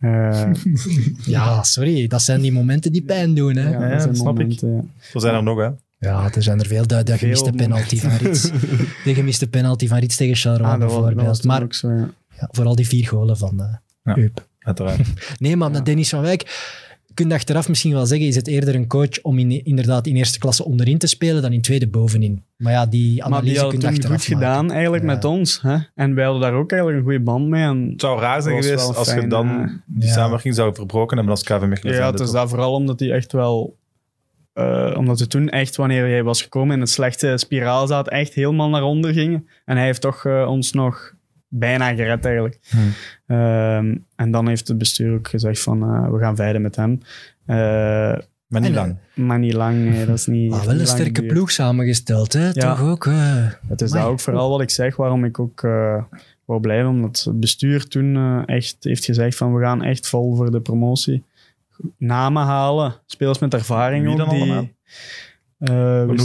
[0.00, 0.42] Eh,
[1.24, 2.06] Ja, sorry.
[2.06, 3.56] Dat zijn die momenten die pijn doen.
[3.56, 3.70] Hè?
[3.70, 4.42] ja, Ja, dat zijn snap ik.
[4.42, 4.82] momenten, ja.
[5.12, 5.70] Zo zijn er nog, hè.
[6.34, 6.86] er zijn er veel.
[6.86, 8.42] De, de Veel gemiste penalty van Rits.
[9.04, 11.44] de gemiste penalty van Rits tegen Charleroi Ah, bijvoorbeeld.
[11.44, 12.08] Maar ook zo, ja.
[12.40, 13.74] ja, vooral die vier golen van eh
[14.04, 14.16] Ja.
[14.16, 14.46] Eup.
[14.58, 15.00] Uiteraard.
[15.38, 15.74] Nee, maar Ja.
[15.74, 16.72] met Dennis van Wijk
[17.14, 20.16] kun je achteraf misschien wel zeggen, is het eerder een coach om in, inderdaad in
[20.16, 22.42] eerste klasse onderin te spelen dan in tweede bovenin.
[22.56, 25.08] Maar ja, die Maar die analyse kun je achteraf goed gedaan eigenlijk Ja.
[25.12, 25.62] met ons.
[25.62, 25.76] Hè?
[25.94, 27.62] En wij hadden daar ook eigenlijk een goede band mee.
[27.62, 30.12] En Het zou raar zijn geweest als je fijn, dan eh, die ja.
[30.14, 31.94] samenwerking zou verbroken hebben als KV Mechelen.
[31.94, 33.76] ja, het is dat vooral omdat hij echt wel...
[34.52, 38.34] eh, omdat we toen echt, wanneer hij was gekomen, in een slechte spiraal zat, echt
[38.34, 39.48] helemaal naar onder gingen.
[39.64, 41.13] En hij heeft toch eh, ons nog
[41.58, 42.58] bijna gered eigenlijk.
[42.70, 42.90] Hmm.
[43.26, 47.00] Ehm, en dan heeft het bestuur ook gezegd van, eh, we gaan verder met hem.
[47.46, 47.56] Eh,
[48.46, 48.96] Maar niet En, lang.
[49.14, 50.50] maar niet lang, nee, dat is niet...
[50.54, 52.44] Maar wel een sterke ploeg samengesteld, hè?
[52.52, 52.52] Ja.
[52.74, 53.06] toch ook?
[53.06, 53.46] eh.
[53.68, 55.60] Het is dat ook vooral wat ik zeg, waarom ik ook
[56.44, 56.88] wou blijven.
[56.88, 61.22] Omdat het bestuur toen echt heeft gezegd van we gaan echt vol voor de promotie.
[61.98, 64.18] Namen halen, spelers met ervaring Wie ook.
[64.18, 64.68] dan die, allemaal?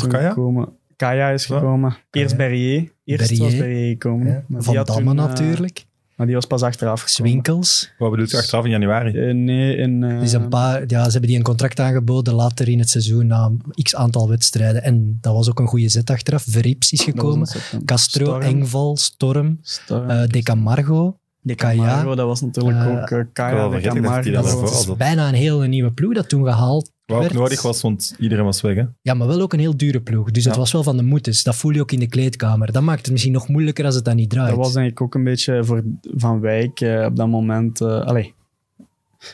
[0.07, 0.29] Kaya?
[0.29, 0.69] gekomen?
[0.99, 1.97] Kaya is gekomen.
[2.11, 2.49] Eerst Kaya.
[2.49, 2.91] Berrier.
[3.05, 3.43] Eerst Berrier.
[3.43, 4.27] was Berrier gekomen.
[4.27, 4.43] Ja.
[4.47, 5.85] Maar die Van Damme toen, eh, natuurlijk.
[6.15, 7.31] maar die was pas achteraf gekomen.
[7.31, 7.91] Swinkels.
[7.97, 9.11] Wat bedoelt je achteraf in januari?
[9.29, 10.03] Eh, nee, in...
[10.03, 12.89] eh, Er is een paar, ja, ze hebben die een contract aangeboden later in het
[12.89, 13.51] seizoen na
[13.83, 14.83] x aantal wedstrijden.
[14.83, 16.43] En dat was ook een goede zet achteraf.
[16.47, 17.47] Verrips is was gekomen.
[17.85, 18.41] Castro, Storm.
[18.41, 20.09] Engval, Storm, Storm.
[20.09, 21.17] eh De Camargo.
[21.41, 21.75] De Kaya.
[21.85, 24.31] Camargo, dat was natuurlijk ook uh, Kaya, de dat Camargo.
[24.31, 24.97] Dat is hadden.
[24.97, 28.61] bijna een hele nieuwe ploeg dat toen gehaald Wat ook nodig was, want iedereen was
[28.61, 28.75] weg.
[28.75, 28.83] Hè?
[29.01, 30.31] Ja, maar wel ook een heel dure ploeg.
[30.31, 31.43] Dus het was wel van de moeders.
[31.43, 32.71] Dat voel je ook in de kleedkamer.
[32.71, 34.49] Dat maakt het misschien nog moeilijker als het dan niet draait.
[34.49, 35.83] Dat was denk ik ook een beetje voor
[36.15, 37.81] Van Wijk eh, op dat moment.
[37.81, 38.33] eh allee,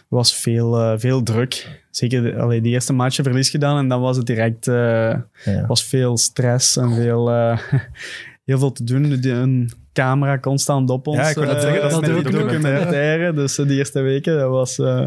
[0.08, 1.82] was veel, eh, veel druk.
[1.92, 4.76] Zeker de, allee, die eerste matchen verlies gedaan en dan was het direct eh,
[5.46, 5.66] Ja.
[5.68, 7.30] was veel stress en veel.
[7.32, 7.60] eh,
[8.46, 9.10] heel veel te doen.
[9.22, 11.18] De- Een camera constant op ons.
[11.18, 13.34] Ja, ik wou net eh, zeggen, dat is dat die documentaire.
[13.34, 14.80] Dus eh, die eerste weken, dat was...
[14.80, 15.06] eh,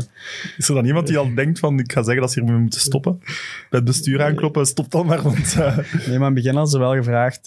[0.57, 2.81] Is er dan iemand die al denkt van, ik ga zeggen dat ze hiermee moeten
[2.81, 3.19] stoppen?
[3.19, 3.29] Bij
[3.71, 5.57] het bestuur aankloppen, stop dan maar, want...
[5.57, 5.75] Nee,
[6.07, 7.45] maar in het begin hadden ze wel gevraagd,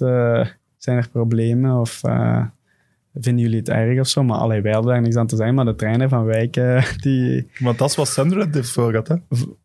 [0.78, 2.02] zijn er problemen of
[3.14, 4.24] vinden jullie het erg of zo?
[4.24, 6.54] Maar allee, wij hadden daar niks aan te zeggen, maar de trainer van Wijk,
[7.02, 7.50] die...
[7.60, 9.16] want dat is wat Sunderland heeft voor gehad, hè?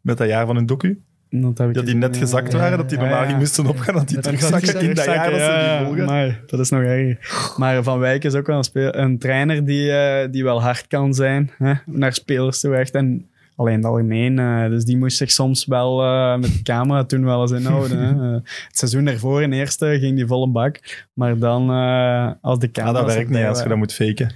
[0.00, 1.00] Met dat jaar van hun docu.
[1.40, 3.28] Dat, heb ik Dat die net gezakt ja, waren, dat die ja, normaal ja.
[3.28, 6.04] niet moesten opgaan, dat die terugzakken in dat jaar dat ze die.
[6.04, 7.54] Maar dat is nog erger.
[7.56, 10.86] Maar Van Wijk is ook wel een, speel- een trainer die, eh, die wel hard
[10.86, 12.94] kan zijn hè, naar spelers toe echt.
[12.94, 14.38] En alleen in het algemeen.
[14.38, 17.98] eh, dus die moest zich soms wel eh, met de camera toen wel eens inhouden.
[17.98, 18.32] hè.
[18.68, 20.78] Het seizoen daarvoor in eerste ging die volle bak.
[21.12, 23.04] Maar dan eh, als de Ja, camera...
[23.04, 24.30] dat werkt niet als je dat moet faken.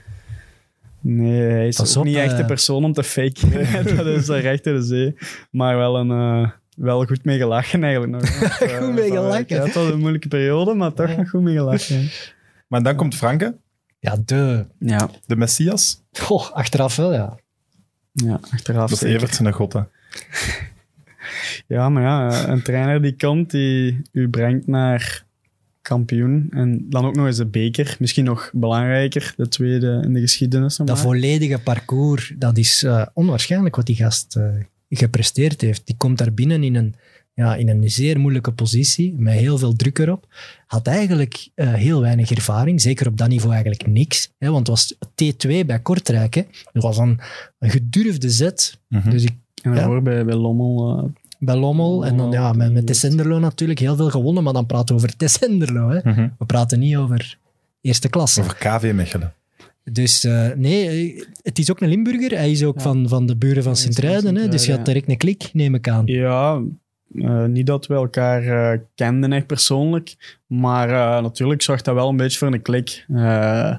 [1.02, 3.50] Nee, hij is Pas ook op, niet echt de persoon om te faken.
[3.96, 5.14] dat is een recht in de zee.
[5.50, 6.50] Maar wel, een, eh,
[6.80, 8.38] wel goed mee gelachen eigenlijk nog.
[8.78, 9.44] Goed mee gelachen.
[9.46, 12.10] Ja, het was een moeilijke periode, maar toch nog goed mee gelachen.
[12.68, 13.56] Maar dan komt Franke,
[13.98, 14.66] Ja, de.
[14.78, 16.02] Ja, de Messias.
[16.12, 17.38] Goh, achteraf wel, ja.
[18.12, 19.14] ja achteraf Dat is.
[19.14, 19.80] Evertsen en God, hè.
[21.66, 25.24] Ja, maar ja, een trainer die komt, die u brengt naar
[25.82, 26.46] kampioen.
[26.50, 27.96] En dan ook nog eens de beker.
[27.98, 30.76] Misschien nog belangrijker, de tweede in de geschiedenis.
[30.76, 34.44] Dat volledige parcours, dat is eh, onwaarschijnlijk wat die gast eh,
[34.98, 35.82] gepresteerd heeft.
[35.86, 36.94] Die komt daar binnen in een,
[37.34, 40.26] ja, in een zeer moeilijke positie, met heel veel druk erop.
[40.66, 44.32] Had eigenlijk eh, heel weinig ervaring, zeker op dat niveau eigenlijk niks.
[44.38, 46.34] Hè, want het was T2 bij Kortrijk.
[46.34, 46.42] Hè.
[46.72, 47.20] Dat was een,
[47.58, 48.78] een gedurfde zet.
[48.88, 49.10] Mhm.
[49.10, 49.32] Dus ik,
[49.62, 50.98] En daarvoor bij, bij Lommel.
[50.98, 51.04] eh,
[51.38, 54.94] bij Lommel en dan ja, met, met Tessenderlo natuurlijk heel veel gewonnen, maar dan praten
[54.96, 55.88] we over Tessenderlo.
[55.88, 56.00] Hè.
[56.10, 56.28] Mhm.
[56.38, 57.38] We praten niet over
[57.80, 58.40] eerste klasse.
[58.40, 59.34] Over KV Mechelen.
[59.92, 62.38] Dus eh, nee, het is ook een Limburger.
[62.38, 62.82] Hij is ook Ja.
[62.82, 64.36] van, van de buren van Sint-Truiden.
[64.36, 66.06] hè, Dus je had direct een klik, neem ik aan.
[66.06, 66.62] Ja,
[67.14, 72.08] eh, niet dat we elkaar eh, kenden echt persoonlijk, maar eh, natuurlijk zorgt dat wel
[72.08, 73.04] een beetje voor een klik.
[73.08, 73.76] Eh,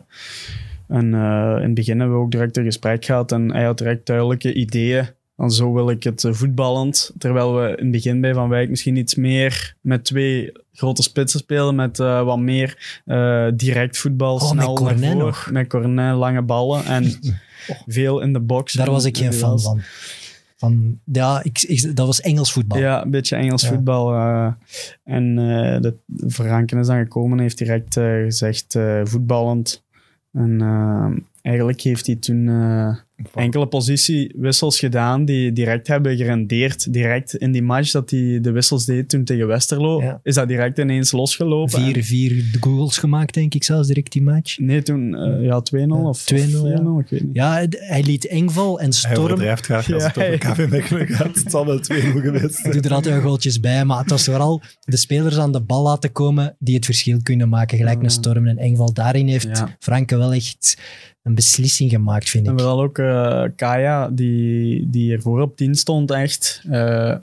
[0.88, 3.78] en eh, in het begin hebben we ook direct een gesprek gehad en hij had
[3.78, 5.06] direct duidelijke ideeën.
[5.42, 7.12] En zo wil ik het eh, voetballend.
[7.18, 11.40] Terwijl we in het begin bij Van Wijk misschien iets meer met twee grote spitsen
[11.40, 15.50] spelen, met eh, wat meer eh, direct voetbal, Oh, met snel naar Cornet nog.
[15.52, 17.20] Met Cornet, lange ballen en
[17.88, 18.74] veel in de box.
[18.74, 19.82] Daar was ik geen En fan van.
[20.58, 22.78] van ja, ik, ik- dat was Engels voetbal.
[22.80, 23.68] ja, een beetje Engels Ja.
[23.68, 24.14] voetbal.
[25.04, 25.96] en eh de
[26.30, 29.84] Franken is dan gekomen en heeft direct gezegd voetballend.
[30.34, 30.62] En
[31.42, 32.46] eigenlijk heeft hij toen
[33.36, 36.94] enkele positiewissels gedaan die direct hebben gerendeerd.
[36.94, 40.20] Direct in die match dat hij de wissels deed toen tegen Westerlo, Ja.
[40.24, 41.80] is dat direct ineens losgelopen.
[41.80, 44.58] En- Vier, vier goals gemaakt, denk ik zelfs, direct die match.
[44.60, 46.78] Nee, toen eh, ja, 2-0 Ja, of 2-0, ja.
[46.78, 47.36] 4-0, ik weet niet.
[47.36, 49.18] Ja, hij liet Engval en Hij Storm.
[49.24, 51.36] overdrijft graag als het Ja, over KV Mechelen gaat.
[51.36, 52.74] Het zal wel 2-0 geweest Ik zijn.
[52.74, 55.84] doe er altijd wel goaltjes bij, maar het was vooral de spelers aan de bal
[55.84, 57.78] laten komen die het verschil kunnen maken.
[57.78, 58.04] Gelijk Ja.
[58.04, 58.94] een Storm en Engval.
[58.94, 59.76] Daarin heeft Ja.
[59.80, 60.78] Franke wel echt
[61.24, 62.60] een beslissing gemaakt, vind En ik.
[62.60, 66.64] wel ook eh, Kaya, die, die ervoor op 10 stond, echt.
[66.70, 67.16] eh,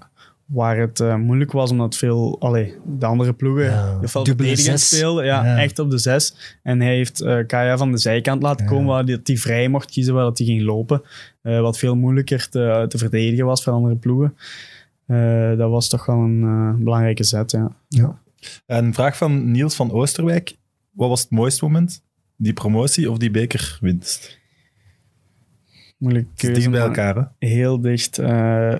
[0.47, 2.37] waar het eh, moeilijk was, omdat veel...
[2.41, 4.97] Allee, de andere ploegen Ja, veel dubbele verdedigend zes.
[4.99, 5.25] speelden.
[5.25, 5.57] Ja, Ja.
[5.63, 6.35] echt op de 6.
[6.63, 8.71] En hij heeft eh, Kaya van de zijkant laten Ja.
[8.71, 11.03] komen, waar hij, dat hij vrij mocht kiezen waar dat hij ging lopen.
[11.43, 14.37] Eh, wat veel moeilijker te, te verdedigen was voor andere ploegen.
[15.07, 17.71] Eh, dat was toch wel een belangrijke zet, ja.
[17.89, 18.19] Ja.
[18.67, 20.57] Een vraag van Niels van Oosterwijk.
[20.91, 22.03] Wat was het mooiste moment?
[22.41, 24.39] Die promotie of die bekerwinst?
[25.99, 26.53] Is keuze.
[26.61, 27.47] dicht bij elkaar, hè?
[27.49, 28.19] heel dicht.
[28.19, 28.75] eh,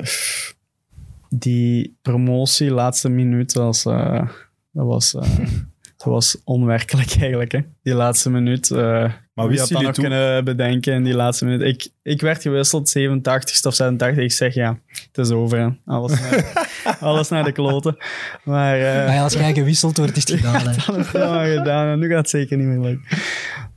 [1.29, 4.29] die promotie, laatste minuut, was, eh,
[4.73, 5.23] dat, was, eh,
[5.97, 7.53] dat was onwerkelijk eigenlijk.
[7.53, 7.61] Hè?
[7.83, 8.71] Die laatste minuut.
[8.71, 11.61] eh Maar wie had dat nog kunnen bedenken in die laatste minuut?
[11.63, 14.25] Ik, ik werd gewisseld, 87 of 87.
[14.25, 15.59] Ik zeg ja, het is over.
[15.59, 15.69] Hè.
[15.85, 16.67] Alles, naar,
[17.01, 17.97] alles naar de kloten.
[18.45, 20.67] Maar eh, als jij gewisseld wordt, is het gedaan.
[20.69, 20.77] hè.
[20.87, 21.89] dan is het helemaal gedaan.
[21.93, 23.19] En nu gaat het zeker niet meer lukken.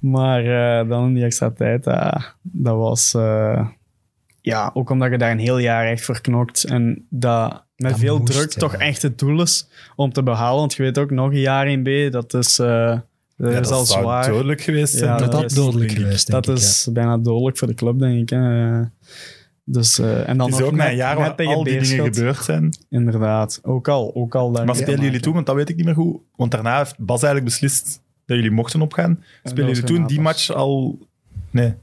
[0.02, 0.46] Maar
[0.82, 3.14] eh, dan in die extra tijd, ah, dat was...
[3.14, 3.68] eh,
[4.42, 6.64] ja, ook omdat je daar een heel jaar echt voor knokt.
[6.64, 8.60] En dat met Dat veel moest, druk ja.
[8.60, 10.60] toch echt het doel is om te behalen.
[10.60, 13.00] Want je weet ook, nog een jaar in B, dat is, eh,
[13.38, 14.28] dat Ja, is al zwaar.
[14.30, 15.00] dodelijk geweest.
[15.00, 18.22] Ja, Dat is- dodelijk geweest, denk Dat ik, is bijna dodelijk voor de club, denk
[18.22, 18.30] ik.
[18.30, 18.82] Hè.
[19.64, 21.80] Dus, eh, en dan Het is nog ook een net- jaar waar tegen al die
[21.80, 22.70] dingen gebeurd zijn.
[22.90, 24.12] Inderdaad, ook al.
[24.16, 26.20] Ook al daar Maar spelen jullie toen, want dat weet ik niet meer goed.
[26.36, 29.24] Want daarna heeft Bas eigenlijk beslist dat jullie mochten opgaan.
[29.44, 31.00] Spelen jullie toen die match al...
[31.52, 31.74] Nee.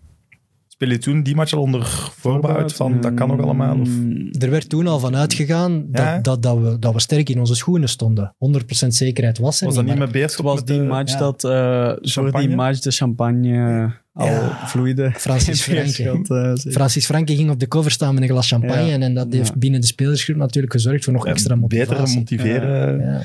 [0.69, 1.87] Spelen jullie toen die match al onder
[2.17, 3.79] voorbehoud van dat kan nog allemaal?
[3.81, 3.89] Of...
[3.89, 6.19] Mm, Er werd toen al van uitgegaan dat, Ja.
[6.19, 8.35] dat, dat, we, dat we sterk in onze schoenen stonden.
[8.83, 10.45] 100% zekerheid was er Was dat niet met Beerschot?
[10.45, 11.19] Was die match ja.
[11.19, 12.47] dat eh voor champagne?
[12.47, 14.67] die match de champagne al Ja.
[14.67, 15.11] vloeide.
[15.17, 16.23] Francis Franke.
[16.65, 16.73] Eh.
[16.73, 18.99] Francis Franke ging op de cover staan met een glas champagne Ja.
[18.99, 19.55] en dat heeft Ja.
[19.59, 21.97] binnen de spelersgroep natuurlijk gezorgd voor nog Ja, extra motivatie.
[21.97, 23.23] Beter motiveren.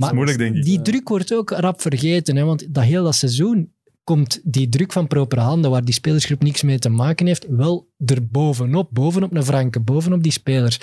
[0.00, 0.64] Maar moeilijk, denk ik.
[0.64, 3.72] die druk wordt ook rap vergeten, hè, want dat heel dat seizoen
[4.04, 7.88] komt die druk van proper handen, waar die spelersgroep niks mee te maken heeft, wel
[8.06, 10.80] er bovenop, bovenop een Franke, bovenop die spelers.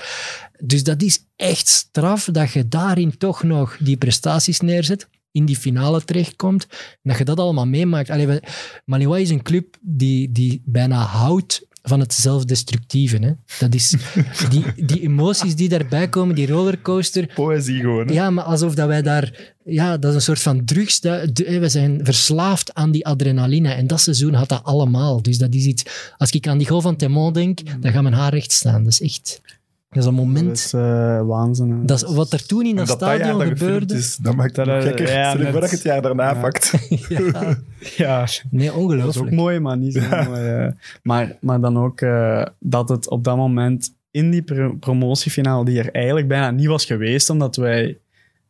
[0.59, 5.57] Dus dat is echt straf dat je daarin toch nog die prestaties neerzet, in die
[5.57, 8.09] finale terechtkomt, en dat je dat allemaal meemaakt.
[8.09, 8.39] Allee,
[8.85, 13.17] Maliwa is een club die, die bijna houdt van het zelfdestructieve.
[13.17, 13.31] Hè.
[13.59, 13.95] Dat is
[14.49, 18.07] die, die emoties die daarbij komen, die rollercoaster, Poëzie gewoon.
[18.07, 18.13] hè.
[18.13, 19.55] ja, maar alsof dat wij daar...
[19.63, 20.99] Ja, dat is een soort van drugs.
[20.99, 23.73] We zijn verslaafd aan die adrenaline.
[23.73, 25.21] En dat seizoen had dat allemaal.
[25.21, 25.83] Dus dat is iets...
[26.17, 28.83] Als ik aan die goal van Temon denk, dan gaat mijn haar recht staan.
[28.83, 29.41] Dat is echt...
[29.89, 30.57] Dat is een Dat moment...
[30.57, 31.85] is eh, waanzin.
[31.85, 33.93] Dat is, wat er toen in dat, dat dat stadion dat gebeurde...
[33.93, 35.11] is, dat maakt het Dat, eh, gekker.
[35.11, 36.39] ja, net- dat het jaar daarna Ja.
[36.39, 36.73] pakt.
[37.09, 37.55] Ja,
[37.97, 39.31] Ja, nee, dat is ook ongelooflijk.
[39.35, 40.41] mooi, maar niet zo mooi.
[40.47, 40.67] eh.
[41.03, 45.79] maar, maar dan ook eh, dat het op dat moment in die pro- promotiefinale, die
[45.79, 47.97] er eigenlijk bijna niet was geweest, omdat wij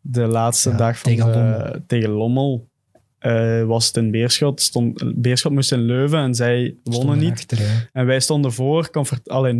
[0.01, 1.75] de laatste Ja, dag van tegen de- Lommel.
[1.87, 2.67] tegen Lommel
[3.19, 4.61] eh, was het in Beerschot.
[4.61, 7.31] Stond, Beerschot moest in Leuven en zij wonnen niet.
[7.31, 7.89] achter.
[7.93, 9.59] En wij stonden voor, comfort, alleen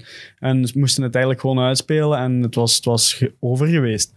[0.00, 0.04] 0-1.
[0.38, 2.18] En moesten het eigenlijk gewoon uitspelen.
[2.18, 4.12] En het was, het was over geweest.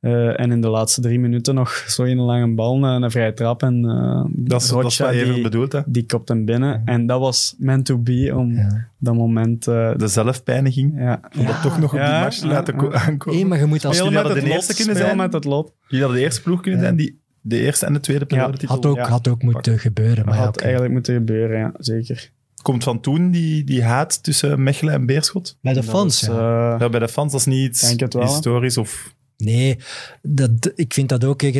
[0.00, 3.32] Eh, en in de laatste drie minuten nog zo een lange bal, een, een vrije
[3.34, 3.62] trap.
[3.62, 5.80] En uh, Dat is, dat is wat even die, bedoeld, hè.
[5.86, 6.82] die kopt hem binnen.
[6.84, 8.88] En dat was meant to be om Ja.
[8.98, 9.66] dat moment...
[9.66, 10.92] eh, De zelfpijniging.
[10.98, 11.20] ja.
[11.38, 13.00] Om dat toch nog op die Ja, match te ja, laten ko- ja.
[13.06, 13.40] aankomen.
[13.40, 13.98] Hé, maar je moet als...
[13.98, 15.16] hadden met de het eerste lot, kunnen spelen zijn.
[15.16, 15.72] met het lot.
[15.86, 16.86] Jullie hadden de eerste ploeg kunnen Ja.
[16.86, 19.08] zijn die de eerste en de tweede periodetitel Had ook, Ja.
[19.08, 20.24] had ook moeten gebeuren.
[20.26, 21.72] Maar had eigenlijk moeten gebeuren, ja.
[21.78, 22.30] Zeker.
[22.62, 25.56] Komt van toen die, die haat tussen Mechelen en Beerschot?
[25.60, 26.28] Bij de fans, ja.
[26.74, 28.28] eh, Ja, bij de fans, dat is niet iets Denk het wel, hè.
[28.28, 29.14] historisch of...
[29.36, 29.78] Nee,
[30.22, 31.40] dat, ik vind dat ook.
[31.40, 31.52] Je,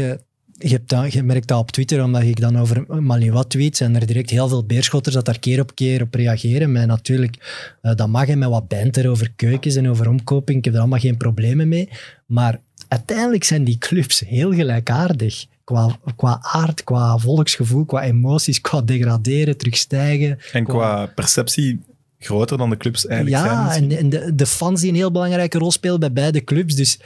[0.52, 3.94] je, hebt dat, je merkt dat op Twitter, omdat ik dan over Malinois tweet, zijn
[3.94, 6.72] er direct heel veel beerschotters dat daar keer op keer op reageren.
[6.72, 7.36] Maar natuurlijk,
[7.82, 10.58] eh, dat mag en met wat banter over keukens en over omkoping.
[10.58, 11.88] Ik heb er allemaal geen problemen mee.
[12.26, 15.46] Maar uiteindelijk zijn die clubs heel gelijkaardig.
[15.64, 20.38] Qua, qua aard, qua volksgevoel, qua emoties, qua degraderen, terugstijgen.
[20.52, 21.80] En qua perceptie
[22.18, 23.56] groter dan de clubs eigenlijk zijn.
[23.56, 26.74] Ja, en, en de, de fans die een heel belangrijke rol spelen bij beide clubs.
[26.74, 26.98] Dus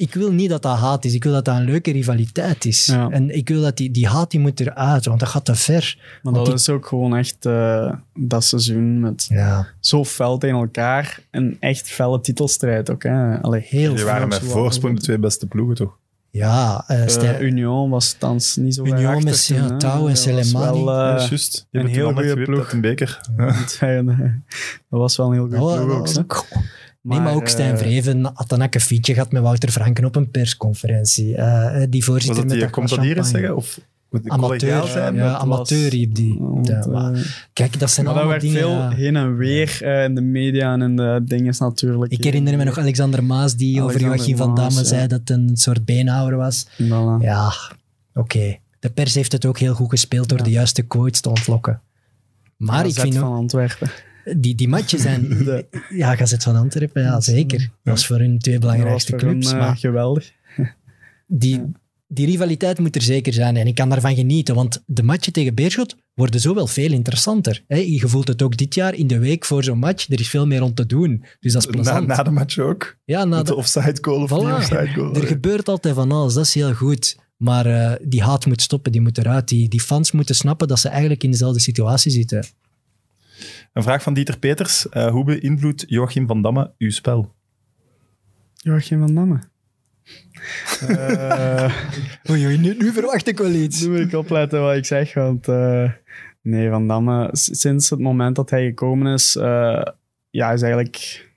[0.00, 1.14] ik wil niet dat dat haat is.
[1.14, 2.86] Ik wil dat dat een leuke rivaliteit is.
[2.86, 3.08] Ja.
[3.10, 5.94] En ik wil dat die, die haat die moet eruit, want dat gaat te ver.
[5.98, 10.38] maar Want dat die- is ook gewoon echt eh, dat seizoen met Ja, zo fel
[10.38, 11.20] tegen elkaar.
[11.30, 13.02] Een echt felle titelstrijd ook.
[13.02, 13.40] Hè.
[13.42, 15.98] Allee, heel Die waren met voorsprong de twee beste ploegen, toch?
[16.32, 19.78] Ja, eh Eh, Stijn- Union was thans niet zo ver Union met toen, ja, hè.
[19.78, 20.84] Touw en Dat was Soleimani.
[20.84, 21.66] wel, eh, ja, juist.
[21.70, 22.72] Een heel goede ploeg.
[22.72, 23.20] een beker.
[23.80, 24.06] eh,
[24.90, 26.44] dat was wel een heel goede Oh, ploeg ook.
[27.02, 30.30] Nee, maar ook eh, Stijn Vreven had een akkefietje gehad met Wouter Franken op een
[30.30, 31.36] persconferentie.
[31.36, 33.56] Eh, die Was voorzitter dat met die, dat komt dat hier eens zeggen?
[33.56, 33.78] Of
[34.26, 35.14] Amateur, zijn?
[35.14, 36.42] ja, dat was- amateur riep die.
[36.62, 37.20] Ja, maar eh,
[37.52, 38.58] kijk, dat zijn maar dat allemaal werd dingen...
[38.58, 38.90] veel ja.
[38.90, 42.12] heen en weer eh, in de media en in de dingen natuurlijk.
[42.12, 44.84] Ik herinner me nog Alexander Maas die over Joachim van Damme ja.
[44.84, 46.66] zei dat het een soort beenhouwer was.
[46.82, 47.20] Voilà.
[47.22, 47.52] Ja,
[48.14, 48.56] oké.
[48.78, 50.44] De pers heeft het ook heel goed gespeeld door Ja.
[50.44, 51.80] de juiste quotes te ontlokken.
[52.56, 53.90] Maar ik vind van ook, Antwerpen.
[54.36, 55.28] Die, die matchen zijn...
[55.44, 57.70] De- Ja, Gazet van Antwerpen, ja, zeker.
[57.82, 59.52] Dat is voor hun twee belangrijkste clubs.
[59.52, 60.32] eh, maar geweldig.
[61.26, 61.62] die,
[62.06, 65.54] die rivaliteit moet er zeker zijn en ik kan daarvan genieten, want de matchen tegen
[65.54, 67.64] Beerschot worden zo wel veel interessanter.
[67.66, 67.76] Hè?
[67.76, 70.08] Je voelt het ook dit jaar in de week voor zo'n match.
[70.10, 71.24] Er is veel meer om te doen.
[71.40, 72.06] Dus dat is Na, plezant.
[72.06, 72.96] na de match ook?
[73.04, 74.34] ja, na Met de, de offside goal of Voilà.
[74.46, 75.14] niet offside goal?
[75.14, 77.18] Er gebeurt altijd van alles, dat is heel goed.
[77.36, 79.48] Maar eh, die haat moet stoppen, die moet eruit.
[79.48, 82.44] Die, die fans moeten snappen dat ze eigenlijk in dezelfde situatie zitten.
[83.72, 84.88] Een vraag van Dieter Peters.
[84.88, 87.34] Eh, hoe beïnvloedt Joachim van Damme uw spel?
[88.54, 89.40] Joachim van Damme.
[90.88, 91.74] Eh,
[92.30, 93.82] Oei, oei, nu, nu verwacht ik wel iets.
[93.82, 95.90] Nu moet ik opletten wat ik zeg, want eh,
[96.42, 99.82] nee, Van Damme, sinds het moment dat hij gekomen is, eh,
[100.30, 101.28] ja, is eigenlijk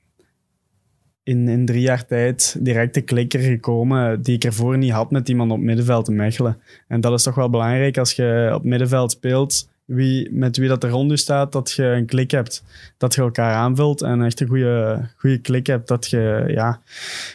[1.24, 5.30] in, in drie jaar tijd direct de klikker gekomen die ik ervoor niet had met
[5.30, 6.62] iemand op middenveld te Mechelen.
[6.88, 10.84] En dat is toch wel belangrijk als je op middenveld speelt, wie, met wie dat
[10.84, 12.64] er rond staat, dat je een klik hebt.
[12.98, 15.88] Dat je elkaar aanvult en echt een goede, goede klik hebt.
[15.88, 16.82] Dat je, ja.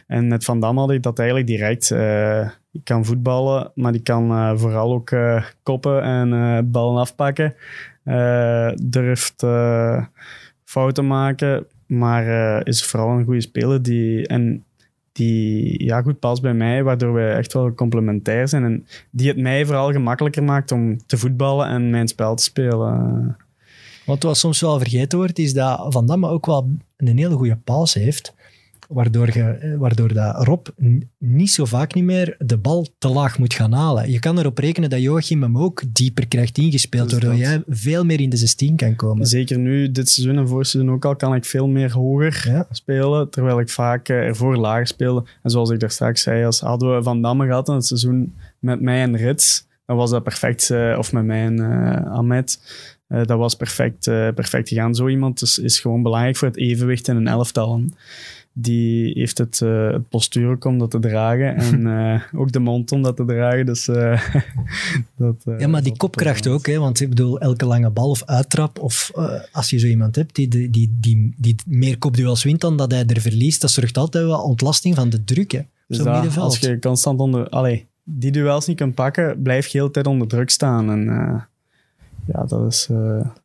[0.06, 1.90] En met Van Damme had ik dat eigenlijk direct.
[1.90, 7.54] Eh, ik kan voetballen, maar die kan eh, vooral ook eh, koppen en ballen afpakken.
[8.82, 9.46] Durft
[10.64, 14.64] fouten maken, maar is vooral een goede speler die, en
[15.18, 18.64] die ja, goed past bij mij, waardoor we echt wel complementair zijn.
[18.64, 23.36] En die het mij vooral gemakkelijker maakt om te voetballen en mijn spel te spelen.
[24.04, 27.94] Wat soms wel vergeten wordt, is dat Van Damme ook wel een hele goede paas
[27.94, 28.34] heeft.
[28.88, 30.66] Waardoor, je, waardoor dat Rob
[31.18, 34.10] niet zo vaak niet meer de bal te laag moet gaan halen.
[34.10, 37.48] Je kan erop rekenen dat Joachim hem ook dieper krijgt ingespeeld, Dus waardoor dat.
[37.48, 39.26] jij veel meer in de 16 kan komen.
[39.26, 42.66] Zeker nu, dit seizoen en vorig seizoen ook al, kan ik veel meer hoger Ja.
[42.70, 45.24] spelen, terwijl ik vaak eh, ervoor lager speelde.
[45.42, 48.34] En zoals ik daar straks zei, als hadden we Van Damme gehad in het seizoen
[48.58, 52.60] met mij en Rits, dan was dat perfect, eh, of met mij en eh, Ahmed,
[53.08, 54.94] dat was perfect, eh, perfect gegaan.
[54.94, 57.82] Zo iemand is, is gewoon belangrijk voor het evenwicht in een elftal.
[58.60, 62.58] Die heeft het, eh, het postuur ook om dat te dragen en eh, ook de
[62.58, 63.66] mond om dat te dragen.
[63.66, 64.22] Dus, eh,
[65.16, 68.78] dat, Ja, maar die kopkracht ook, hè, want ik bedoel, elke lange bal of uittrap,
[68.78, 69.10] of
[69.52, 72.90] als je zo iemand hebt die, die, die, die, die meer kopduels wint dan dat
[72.90, 76.58] hij er verliest, dat zorgt altijd wel ontlasting van de druk, hè, Dus dat, als
[76.58, 77.48] je constant onder...
[77.48, 80.90] Allee, die duels niet kunt pakken, blijf je de hele tijd onder druk staan.
[80.90, 81.04] En
[82.26, 82.88] ja, dat is...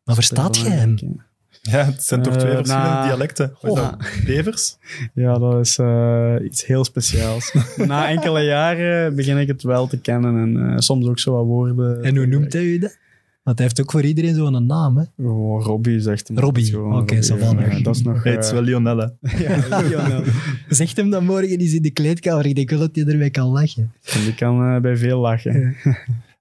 [0.04, 0.96] Maar verstaat jij hem?
[1.00, 1.24] Ja,
[1.70, 3.52] het zijn toch Eh, twee verschillende na- dialecten.
[3.60, 3.92] Wat is Oh.
[4.26, 4.76] Bevers?
[5.14, 7.54] Ja, dat is eh, iets heel speciaals.
[7.86, 11.44] Na enkele jaren begin ik het wel te kennen en eh, soms ook zo wat
[11.44, 12.02] woorden.
[12.02, 12.96] En hoe noemt hij u dat?
[13.42, 15.04] Want hij heeft ook voor iedereen zo'n naam, hè?
[15.16, 16.38] Gewoon Robbie zegt hem.
[16.38, 17.58] Robbie, oké, zo van.
[17.58, 18.24] ja, dat is nog...
[18.24, 19.14] Nee, het is eh, wel Lionelle.
[19.70, 20.22] ja, Lionel.
[20.68, 22.46] Zegt hem dat morgen eens in de kleedkamer.
[22.46, 23.92] Ik denk wel dat hij ermee kan lachen.
[24.12, 25.76] En die kan eh, bij veel lachen.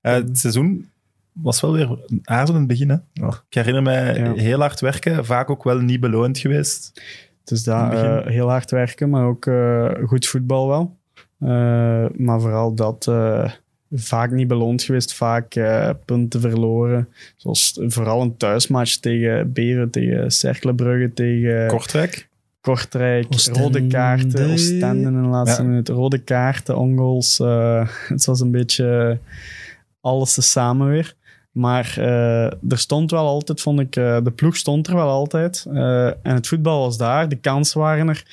[0.01, 0.87] Eh, het seizoen
[1.33, 2.89] was wel weer een aarzelend begin.
[2.89, 2.95] Hè?
[3.27, 4.33] Ik herinner mij Ja.
[4.33, 7.01] heel hard werken, vaak ook wel niet beloond geweest.
[7.43, 7.87] Dus begin.
[7.89, 10.97] eh, heel hard werken, maar ook eh, goed voetbal wel.
[11.39, 13.51] Eh, maar vooral dat eh,
[13.91, 17.07] vaak niet beloond geweest, vaak eh, punten verloren.
[17.35, 22.29] Zoals vooral een thuismatch tegen Beren, tegen Cerkelenbrugge, tegen Kortrijk.
[22.61, 23.25] Kortrijk.
[23.33, 23.59] Oostende.
[23.59, 25.67] Rode kaarten, Oostende in de laatste Ja.
[25.67, 25.89] minuut.
[25.89, 27.39] Rode kaarten, ongoals.
[27.39, 29.17] eh, het was een beetje
[30.01, 31.15] alles tezamen weer.
[31.53, 35.65] Maar eh, er stond wel altijd, vond ik, eh, de ploeg stond er wel altijd.
[35.73, 38.25] Eh, en het voetbal was daar, de kansen waren er.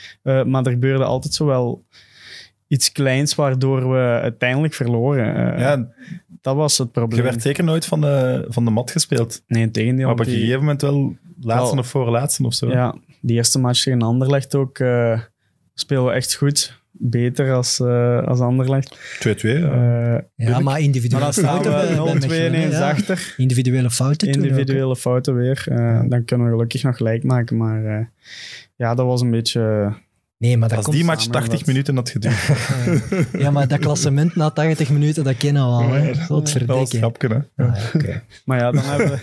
[0.47, 1.85] Maar er gebeurde altijd zo wel
[2.67, 5.59] iets kleins waardoor we uiteindelijk verloren.
[5.59, 5.89] Ja,
[6.43, 7.23] Dat was het je probleem.
[7.23, 9.43] werd zeker nooit van de, van de mat gespeeld.
[9.47, 10.05] Nee, tegendeel.
[10.05, 11.85] maar op een die- gegeven moment wel laatste Wel.
[11.85, 12.69] of voorlaatste of zo.
[12.71, 14.77] Ja, die eerste match tegen Anderlecht ook
[15.75, 16.80] spelen we echt goed.
[16.93, 18.99] Beter als, uh, als Anderlecht.
[19.29, 19.51] 2-2, ja.
[19.53, 22.05] Uh, Ja, maar individuele maar dan staan fouten.
[22.05, 22.91] we 0-2 Mechelen, ineens ja.
[22.91, 23.35] achter.
[23.37, 24.29] Individuele fouten.
[24.29, 25.67] Individuele fouten weer.
[25.71, 27.57] Uh, dan kunnen we gelukkig nog gelijk maken.
[27.57, 28.05] Maar uh,
[28.77, 29.93] ja, dat was een beetje...
[30.39, 32.49] Nee, maar dat Als komt die match samen 80 dat- minuten had geduurd.
[33.43, 35.89] Ja, maar dat klassement na 80 minuten, dat kennen we al.
[35.89, 36.07] Hè.
[36.07, 36.97] dat was Godverdikke.
[36.97, 37.65] grapje, hè.
[37.65, 38.23] Ah, ja, oké.
[38.45, 39.19] Maar ja, dan hebben we...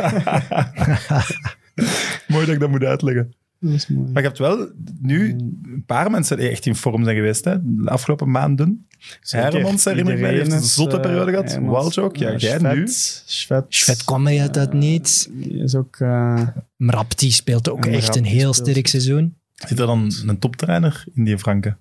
[2.34, 3.34] Mooi dat ik dat moet uitleggen.
[3.60, 4.12] Dat is mooi.
[4.12, 4.68] Maar je hebt wel
[5.02, 8.88] nu een paar mensen die echt in vorm zijn geweest, hè, de afgelopen maanden.
[9.22, 11.52] Hermans herinner ik mij, heeft een zotte eh, periode gehad.
[11.52, 11.78] Hermans.
[11.78, 12.88] Walsh ook, ja, jij Schvet, nu.
[13.26, 15.28] Schvet, Schvet kwam er uit niets.
[15.32, 15.96] Die is ook...
[16.00, 19.36] eh, Mrapti speelt ook echt een heel speelt sterk seizoen.
[19.56, 21.78] Zit er dan een toptrainer in die Franken?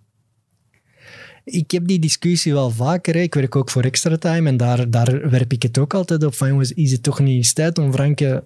[1.44, 3.14] Ik heb die discussie wel vaker.
[3.14, 3.20] hè.
[3.20, 6.34] Ik werk ook voor Extra Time en daar, daar werp ik het ook altijd op
[6.34, 8.44] van jongens, is het toch niet eens tijd om Franke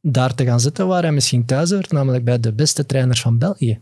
[0.00, 3.38] daar te gaan zitten waar hij misschien thuis hoort, namelijk bij de beste trainers van
[3.38, 3.80] België.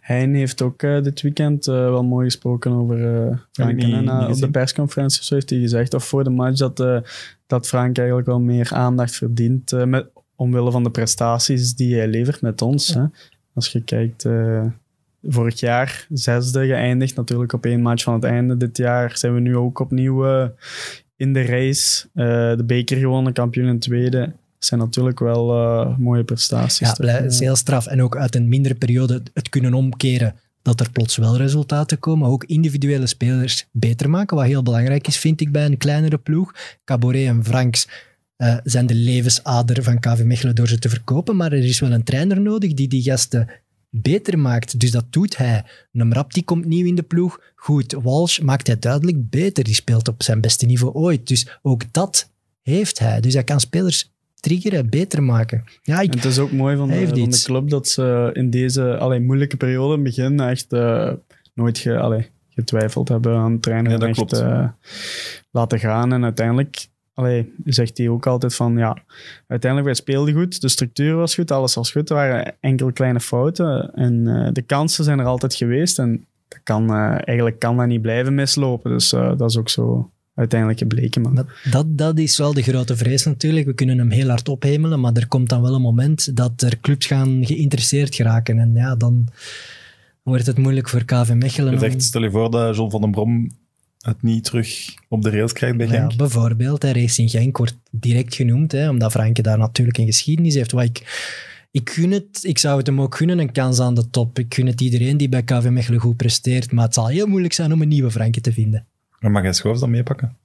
[0.00, 3.82] Hein heeft ook eh, dit weekend eh, wel mooi gesproken over uh, Frank.
[3.82, 6.76] En, eh, op de persconferentie of zo heeft hij gezegd, of voor de match, dat,
[7.46, 9.86] dat Frank eigenlijk wel meer aandacht verdient.
[9.86, 12.94] met, omwille van de prestaties die hij levert met ons.
[12.94, 13.04] Hè.
[13.54, 14.28] Als je kijkt,
[15.22, 18.56] vorig jaar zesde geëindigd, natuurlijk op één match van het einde.
[18.56, 20.50] Dit jaar zijn we nu ook opnieuw
[21.16, 22.08] in de race.
[22.56, 24.32] De beker gewonnen, kampioen in tweede.
[24.64, 26.88] Zijn natuurlijk wel eh, mooie prestaties.
[26.88, 27.86] Ja, blij- is heel straf.
[27.86, 32.28] En ook uit een mindere periode het kunnen omkeren dat er plots wel resultaten komen.
[32.28, 36.54] Ook individuele spelers beter maken, wat heel belangrijk is, vind ik, bij een kleinere ploeg.
[36.84, 37.88] Caboret en Franks
[38.36, 41.92] eh, zijn de levensader van KV Mechelen door ze te verkopen, maar er is wel
[41.92, 43.48] een trainer nodig die die gasten
[43.90, 44.80] beter maakt.
[44.80, 45.64] Dus dat doet hij.
[45.90, 47.40] Namrap die komt nieuw in de ploeg.
[47.56, 49.64] Goed, Walsh maakt hij duidelijk beter.
[49.64, 51.28] Die speelt op zijn beste niveau ooit.
[51.28, 52.30] Dus ook dat
[52.62, 53.20] heeft hij.
[53.20, 54.11] Dus hij kan spelers
[54.42, 55.64] triggeren, beter maken.
[55.82, 58.96] Ja, ik, En het is ook mooi van de, van club dat ze in deze
[58.98, 61.12] allee, moeilijke periode in het begin echt eh,
[61.54, 63.92] nooit ge, allee, getwijfeld hebben aan het trainen.
[63.92, 64.44] Ja, dat en echt klopt.
[64.44, 64.68] eh,
[65.50, 66.12] laten gaan.
[66.12, 68.96] En uiteindelijk allee, zegt hij ook altijd van ja,
[69.46, 72.10] uiteindelijk wij speelden goed, de structuur was goed, alles was goed.
[72.10, 75.98] Er waren enkele kleine fouten en eh, de kansen zijn er altijd geweest.
[75.98, 78.90] En dat kan, eh, eigenlijk kan dat niet blijven mislopen.
[78.90, 81.22] Dus eh, dat is ook zo uiteindelijk gebleken.
[81.22, 83.66] Maar, Maar dat, dat is wel de grote vrees natuurlijk.
[83.66, 86.80] We kunnen hem heel hard ophemelen, maar er komt dan wel een moment dat er
[86.80, 88.58] clubs gaan geïnteresseerd geraken.
[88.58, 89.26] En ja, dan
[90.22, 91.68] wordt het moeilijk voor KV Mechelen.
[91.70, 93.50] Je om- zegt, stel je voor dat John van den Brom
[93.98, 96.10] het niet terug op de rails krijgt bij Genk.
[96.10, 100.54] ja, bijvoorbeeld, hè, Racing Genk wordt direct genoemd, hè, omdat Franke daar natuurlijk een geschiedenis
[100.54, 100.72] heeft.
[100.72, 101.30] Wat ik
[101.70, 104.38] Ik gun het, ik zou het hem ook gunnen, een kans aan de top.
[104.38, 107.52] Ik gun het iedereen die bij KV Mechelen goed presteert, maar het zal heel moeilijk
[107.52, 108.86] zijn om een nieuwe Franke te vinden.
[109.22, 110.36] Maar mag jij Schoofs dan meepakken?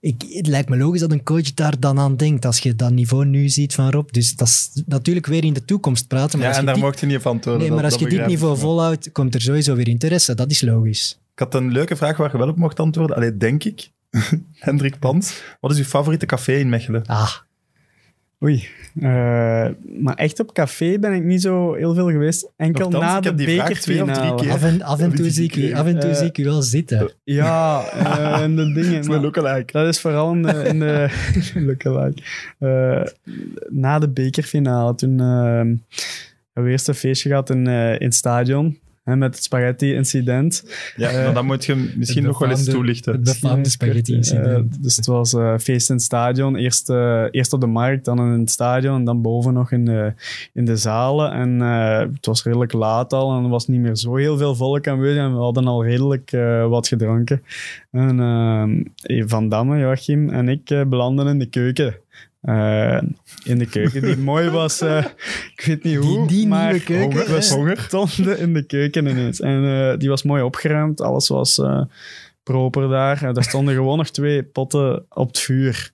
[0.00, 2.90] Ik, het lijkt me logisch dat een coach daar dan aan denkt, als je dat
[2.90, 4.10] niveau nu ziet van Rob.
[4.10, 6.38] Dus dat is natuurlijk weer in de toekomst praten.
[6.38, 7.60] Maar Ja, en daar mocht je niet van tonen.
[7.60, 10.34] Nee, maar als je dit niveau volhoudt, komt er sowieso weer interesse.
[10.34, 11.18] Dat is logisch.
[11.32, 13.16] Ik had een leuke vraag waar je wel op mocht antwoorden.
[13.16, 13.90] Allee, denk ik.
[14.52, 17.06] Hendrik Pans, wat is uw favoriete café in Mechelen?
[17.06, 17.32] Ah,
[18.44, 18.68] Oei.
[19.00, 19.66] Eh,
[20.00, 22.50] maar echt op café ben ik niet zo heel veel geweest.
[22.56, 24.42] Enkel Nochtans, na ik de heb die vraag twee of drie bekerfinale.
[24.42, 24.50] keer.
[24.52, 25.78] af en, af en toe, zie ik, u- gekregen.
[25.78, 27.10] af en toe Eh, zie ik u wel zitten.
[27.24, 29.06] Ja, eh, en de dingen.
[29.06, 29.72] maar- lookalike.
[29.72, 31.08] Dat is vooral in de, in de
[31.66, 32.22] lookalike.
[32.58, 33.02] Eh,
[33.68, 35.82] na de bekerfinale, toen eh, hebben
[36.52, 38.78] we eerst een feestje gehad in, eh, in het stadion.
[39.08, 40.64] Hè, met het spaghetti-incident.
[40.96, 43.12] Ja, Eh, maar dat moet je misschien nog wel eens toelichten.
[43.12, 44.74] Het befaamde spaghetti-incident.
[44.74, 46.56] Eh, dus het was eh, feest in het stadion.
[46.56, 49.84] Eerst, eh, eerst op de markt, dan in het stadion en dan boven nog in
[49.84, 50.12] de,
[50.54, 51.32] in de zalen.
[51.32, 54.54] En eh, het was redelijk laat al en er was niet meer zo heel veel
[54.54, 55.22] volk aanwezig.
[55.22, 57.42] En we hadden al redelijk eh, wat gedronken.
[57.90, 61.94] En eh, Van Damme, Joachim en ik belanden in de keuken.
[62.40, 63.00] Eh,
[63.44, 64.80] in de keuken die mooi was.
[64.80, 65.04] eh,
[65.56, 67.54] ik weet niet hoe, die maar nieuwe keuken, we hè?
[67.54, 67.80] Honger.
[67.88, 69.40] stonden in de keuken ineens.
[69.40, 71.00] En eh, die was mooi opgeruimd.
[71.00, 71.60] Alles was
[72.42, 73.22] proper daar.
[73.22, 75.90] En er stonden gewoon nog twee potten op het vuur.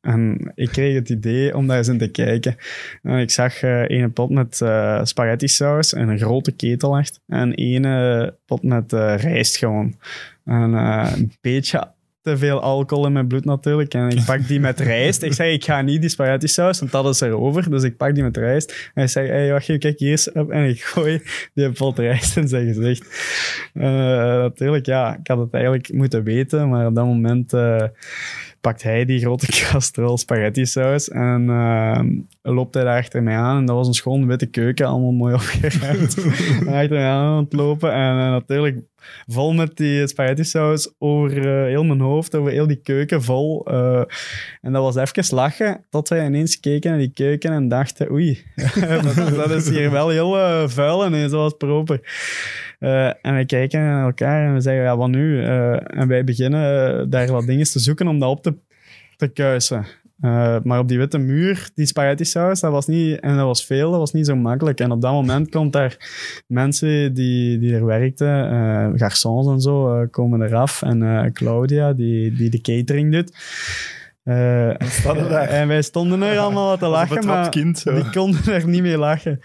[0.00, 2.56] En ik kreeg het idee om daar eens in te kijken.
[3.02, 4.56] En ik zag ene pot met
[5.02, 7.20] spaghetti saus en een grote ketel echt.
[7.26, 9.94] En ene pot met rijst gewoon.
[10.44, 11.93] En een beetje
[12.24, 13.94] te veel alcohol in mijn bloed natuurlijk.
[13.94, 15.22] En ik pak die met rijst.
[15.22, 17.70] Ik zeg, ik ga niet die spaghetti saus, want dat is erover.
[17.70, 18.90] Dus ik pak die met rijst.
[18.94, 20.32] En ik zeg, hey, wacht even, kijk hier eens.
[20.32, 20.50] op.
[20.50, 21.22] En ik gooi
[21.54, 23.06] die pot rijst in zijn gezicht.
[23.74, 27.82] Eh, natuurlijk, ja, ik had het eigenlijk moeten weten, maar op dat moment eh,
[28.60, 32.00] pakt hij die grote kastrol spaghetti saus en eh,
[32.52, 33.56] loopt hij daar achter mij aan.
[33.56, 36.18] En dat was een schoon witte keuken, allemaal mooi opgeruimd.
[36.66, 38.78] achter mij aan aan het lopen en eh, natuurlijk
[39.26, 43.66] vol met die spaghetti saus over eh, heel mijn hoofd, over heel die keuken vol.
[43.66, 44.02] eh,
[44.60, 48.44] en dat was even lachen, tot wij ineens keken naar die keuken en dachten, oei,
[49.36, 52.00] dat, is hier wel heel vuil en zoals proper.
[52.78, 55.42] Eh, en we kijken naar elkaar en we zeggen, ja, wat nu?
[55.42, 58.54] En wij beginnen daar wat dingen te zoeken om dat op te,
[59.16, 59.86] te kuisen.
[60.20, 63.66] Eh, maar op die witte muur, die spaghetti saus, dat was niet, en dat was
[63.66, 64.80] veel, dat was niet zo makkelijk.
[64.80, 65.96] En op dat moment komt daar
[66.46, 70.82] mensen die, die er werkten, eh garçons en zo, eh, komen eraf.
[70.82, 73.32] En Claudia, die, die de catering doet.
[74.24, 74.34] Eh,
[75.28, 75.48] daar?
[75.48, 77.78] en wij stonden er allemaal wat te lachen, maar kind.
[77.78, 77.94] Zo.
[77.94, 79.40] die konden er niet mee lachen.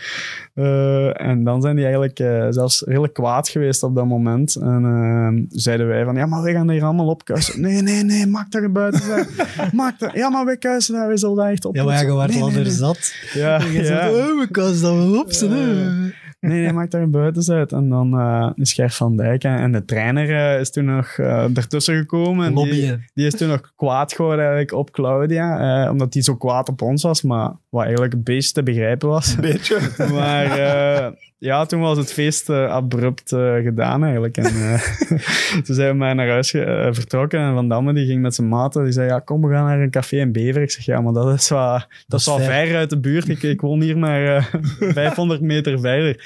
[0.53, 4.55] Eh, en dan zijn die eigenlijk eh, zelfs redelijk kwaad geweest op dat moment.
[4.55, 7.61] En zeiden wij van, ja, maar wij gaan hier allemaal opkuisen.
[7.61, 9.27] Nee, nee, nee, maak dat er buiten zijn.
[9.73, 10.13] maak dat.
[10.13, 11.75] Ja, maar wij kuisen daar, wij zullen daar echt op.
[11.75, 12.71] Ja, maar je wordt al nee, er nee.
[12.71, 13.13] zat.
[13.33, 14.09] Ja, zegt, ja.
[14.09, 16.11] oh, we kunnen dat wel op hè.
[16.39, 17.71] Nee, nee, maak daar een buiten uit.
[17.71, 21.07] En dan eh, is Gert van Dijk en, en de trainer eh, is toen nog
[21.17, 22.45] eh ertussen gekomen.
[22.45, 26.35] En die, die is toen nog kwaad geworden eigenlijk op Claudia, eh, omdat die zo
[26.35, 29.35] kwaad op ons was, maar wat eigenlijk een beetje te begrijpen was.
[29.35, 29.79] Beetje.
[30.11, 34.37] Maar eh, ja, toen was het feest eh, abrupt eh, gedaan eigenlijk.
[34.37, 34.81] En eh,
[35.63, 36.49] toen zijn we maar naar huis
[36.91, 37.39] vertrokken.
[37.39, 38.83] En Van Damme die ging met zijn maten.
[38.83, 40.61] Die zei, ja, kom, we gaan naar een café in Bever.
[40.61, 42.75] Ik zeg, ja, maar dat is wel, dat is wel ver.
[42.75, 43.29] uit de buurt.
[43.29, 44.43] Ik, ik woon hier maar eh,
[44.93, 46.23] 500 meter verder.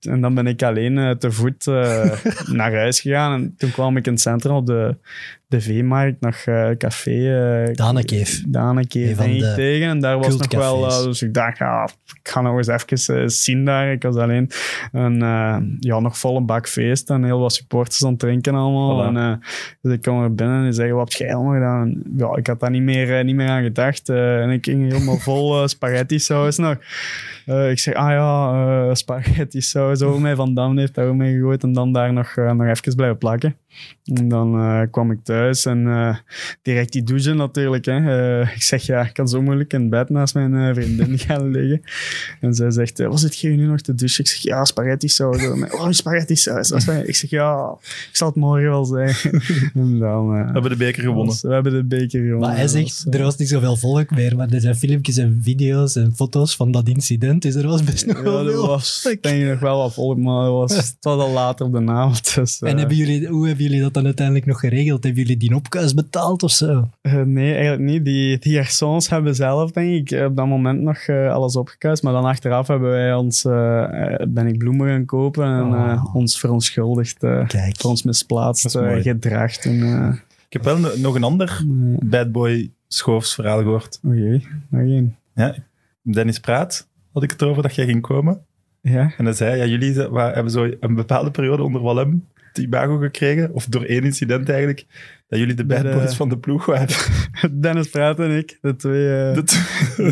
[0.00, 1.66] En dan ben ik alleen te voet
[2.58, 3.32] naar huis gegaan.
[3.32, 4.96] En toen kwam ik in het centrum op de,
[5.52, 7.64] de V-markt, nog eh, café...
[7.66, 8.42] eh, Danekeef.
[8.46, 9.88] Danekeef Een denk ik tegen.
[9.88, 10.86] En daar was nog wel...
[10.86, 11.88] eh, dus ik dacht, ja,
[12.22, 13.92] ik ga nog eens even zien daar.
[13.92, 14.50] Ik was alleen.
[14.92, 18.54] En eh, ja, nog vol een bak feest en heel wat supporters aan het drinken
[18.54, 19.12] allemaal.
[19.12, 19.16] Voilà.
[19.16, 19.40] En,
[19.80, 22.02] dus ik kwam er binnen en zeggen, wat heb jij allemaal gedaan?
[22.16, 24.08] Ja, ik had daar niet meer, niet meer aan gedacht.
[24.08, 26.76] en ik ging helemaal vol spaghetti saus nog.
[27.46, 30.34] Eh, ik zeg, ah ja, eh, spaghetti saus over mij.
[30.34, 31.62] Van Dam heeft daar ook mee gegooid.
[31.62, 33.56] En dan daar nog, eh, nog even blijven plakken.
[34.04, 36.16] En dan eh, kwam ik thuis en eh,
[36.62, 37.84] direct die douchen natuurlijk.
[37.84, 38.40] Hè.
[38.40, 41.80] Eh, ik zeg, ja, ik kan zo moeilijk in bed naast mijn vriendin gaan liggen.
[42.40, 44.24] En zij zegt, wat zit je nu nog te douchen?
[44.24, 45.46] Ik zeg, ja, spaghetti saus.
[45.46, 46.70] Oh, spaghetti saus.
[46.88, 49.40] Ik zeg, ja, ik zal het morgen wel zeggen.
[49.74, 50.34] en dan...
[50.36, 51.26] eh, We hebben de beker gewonnen.
[51.26, 52.48] was- we hebben de beker gewonnen.
[52.48, 55.40] Maar hij zegt, was, er was niet zoveel volk meer, maar er zijn filmpjes en
[55.42, 58.66] video's en foto's van dat incident, dus er was best nog ja, wel veel.
[58.66, 61.72] was denk ik nog wel wat volk, maar het was, het was al later op
[61.72, 62.34] de avond.
[62.34, 65.04] Dus, En eh, hebben jullie, hoe hebben jullie dat dan uiteindelijk nog geregeld?
[65.04, 66.88] Hebben jullie die opkuis betaald of zo?
[67.00, 68.04] Eh, nee, eigenlijk niet.
[68.04, 72.02] Die, die garçons hebben zelf, denk ik, op dat moment nog eh, alles opgekuist.
[72.02, 75.90] Maar dan achteraf hebben wij ons, eh, eh, ben ik bloemen gaan kopen en Oh.
[75.92, 77.76] eh, ons verontschuldigd eh, Kijk.
[77.80, 79.56] voor ons misplaatst is eh, gedrag.
[79.56, 80.08] Eh,
[80.46, 84.00] Ik heb wel no- nog een ander eh, bad boy schoofs verhaal gehoord.
[84.06, 85.16] Oei, nog één.
[85.34, 85.54] Ja,
[86.02, 88.44] Dennis Praat, had ik het erover dat jij ging komen.
[88.80, 89.12] Ja.
[89.16, 93.52] En hij zei, ja, jullie hebben zo een bepaalde periode onder Wallem het imago gekregen,
[93.52, 94.84] of door één incident eigenlijk,
[95.28, 96.88] dat jullie de bad de- boys van de ploeg waren.
[97.62, 99.14] Dennis Praat en ik, de twee...
[99.28, 99.56] eh, Dat-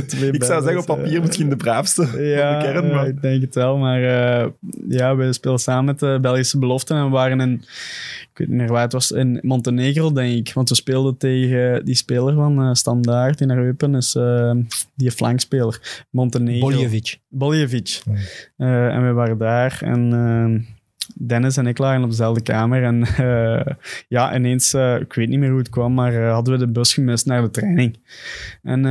[0.08, 3.06] twee ik zou zeggen, op papier eh, misschien de braafste Ja, van de kern, maar...
[3.08, 3.76] ik denk het wel.
[3.78, 4.48] Maar eh,
[4.88, 8.56] ja, we speelden samen met de Belgische beloften en we waren in, ik weet niet
[8.56, 10.54] meer waar het was, in Montenegro, denk ik.
[10.54, 14.52] Want we speelden tegen die speler van eh Standaard die naar Eupen is, eh,
[14.94, 16.04] die flankspeler.
[16.10, 16.68] Montenegro.
[16.68, 17.18] Boljevic.
[17.28, 18.02] Boljevic.
[18.56, 20.74] Eh, en we waren daar en eh,
[21.14, 22.82] Dennis en ik lagen op dezelfde kamer.
[22.82, 23.74] En eh,
[24.08, 26.72] ja, ineens, eh, ik weet niet meer hoe het kwam, maar eh, hadden we de
[26.72, 27.98] bus gemist naar de training.
[28.62, 28.82] En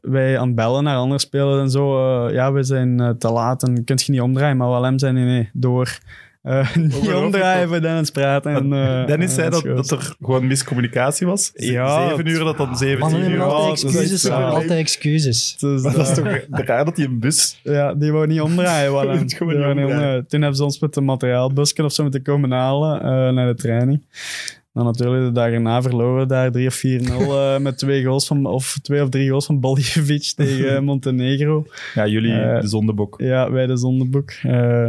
[0.00, 2.30] wij aan het bellen naar andere spelers en zo.
[2.30, 4.56] ja, we zijn te laat en kunt je niet omdraaien.
[4.56, 5.98] Maar hem zei nee, nee, door.
[6.46, 8.54] Eh, niet omdraaien voor Dennis praten.
[8.54, 11.50] En, eh, Dennis zei en dat, dat er gewoon miscommunicatie was.
[11.54, 13.28] Ja, zeven uur dat dan zeven Mannen uur.
[13.28, 14.10] hebben Ja, altijd excuses.
[14.12, 14.52] echt, Ze hebben ja.
[14.54, 15.56] altijd excuses.
[15.58, 17.60] Dus, Maar dat is eh, toch raar dat hij een bus...
[17.62, 18.92] Ja, die wou niet omdraaien.
[18.92, 20.26] Wel, Die Die wou niet omdraaien.
[20.26, 23.54] Toen hebben ze ons met de materiaalbusken of zo moeten komen halen eh, naar de
[23.62, 24.02] training.
[24.72, 28.26] Dan natuurlijk de dag erna verloren we daar 3 of 4-0 eh, met twee goals
[28.26, 31.66] van, of twee of drie goals van Boljevic tegen Montenegro.
[31.94, 33.14] Ja, jullie, Eh, de zondebok.
[33.20, 34.30] Ja, bij de zondeboek.
[34.42, 34.86] Eh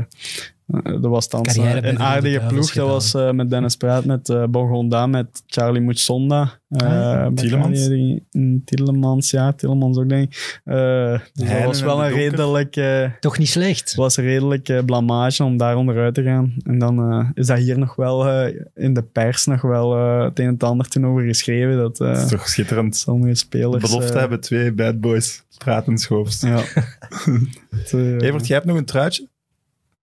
[0.84, 2.74] dat was dan bij een aardige ploeg.
[2.74, 6.60] Dat was eh, met Dennis Praat, met eh Bongonda, met Charlie Mutsonda.
[6.70, 7.38] eh Ah, met
[8.66, 9.32] Tielemans.
[9.32, 10.62] Ja, Tielemans ook, denk ik.
[10.64, 12.76] Eh, dus dat was en wel een redelijk...
[12.76, 13.80] eh, Toch niet slecht.
[13.90, 16.54] het was redelijk eh, blamage om daar onderuit te gaan.
[16.64, 20.24] En dan eh, is dat hier nog wel eh, in de pers nog wel eh,
[20.24, 21.78] het een en het ander toen over geschreven.
[21.78, 22.96] Dat Dat is eh toch schitterend.
[22.96, 23.84] sommige spelers...
[23.90, 25.44] Belofte eh, hebben twee bad boys.
[25.58, 26.42] Praten schoofs.
[26.42, 26.62] Ja.
[27.92, 29.28] Eh, Evert, jij hebt nog een truitje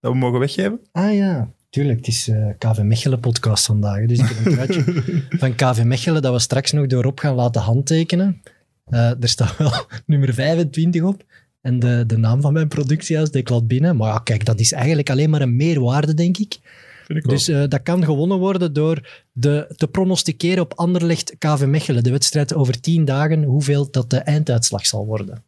[0.04, 0.80] dat we mogen weggeven?
[0.92, 1.98] Ah ja, tuurlijk.
[1.98, 3.98] Het is eh, KV Mechelen podcast vandaag.
[3.98, 4.06] hè.
[4.06, 4.84] Dus ik heb een truitje
[5.42, 8.42] van KV Mechelen dat we straks nog door Rob gaan laten handtekenen.
[8.84, 9.72] Eh, er staat wel
[10.06, 11.24] nummer 25 op.
[11.60, 13.96] En de, de naam van mijn productiehuis, Declat Binnen.
[13.96, 16.58] Maar ja, kijk, dat is eigenlijk alleen maar een meerwaarde, denk ik.
[17.06, 22.02] Ik Dus eh, dat kan gewonnen worden door de, te pronosticeren op Anderlecht KV Mechelen.
[22.02, 25.42] De wedstrijd over tien dagen, hoeveel dat de einduitslag zal worden.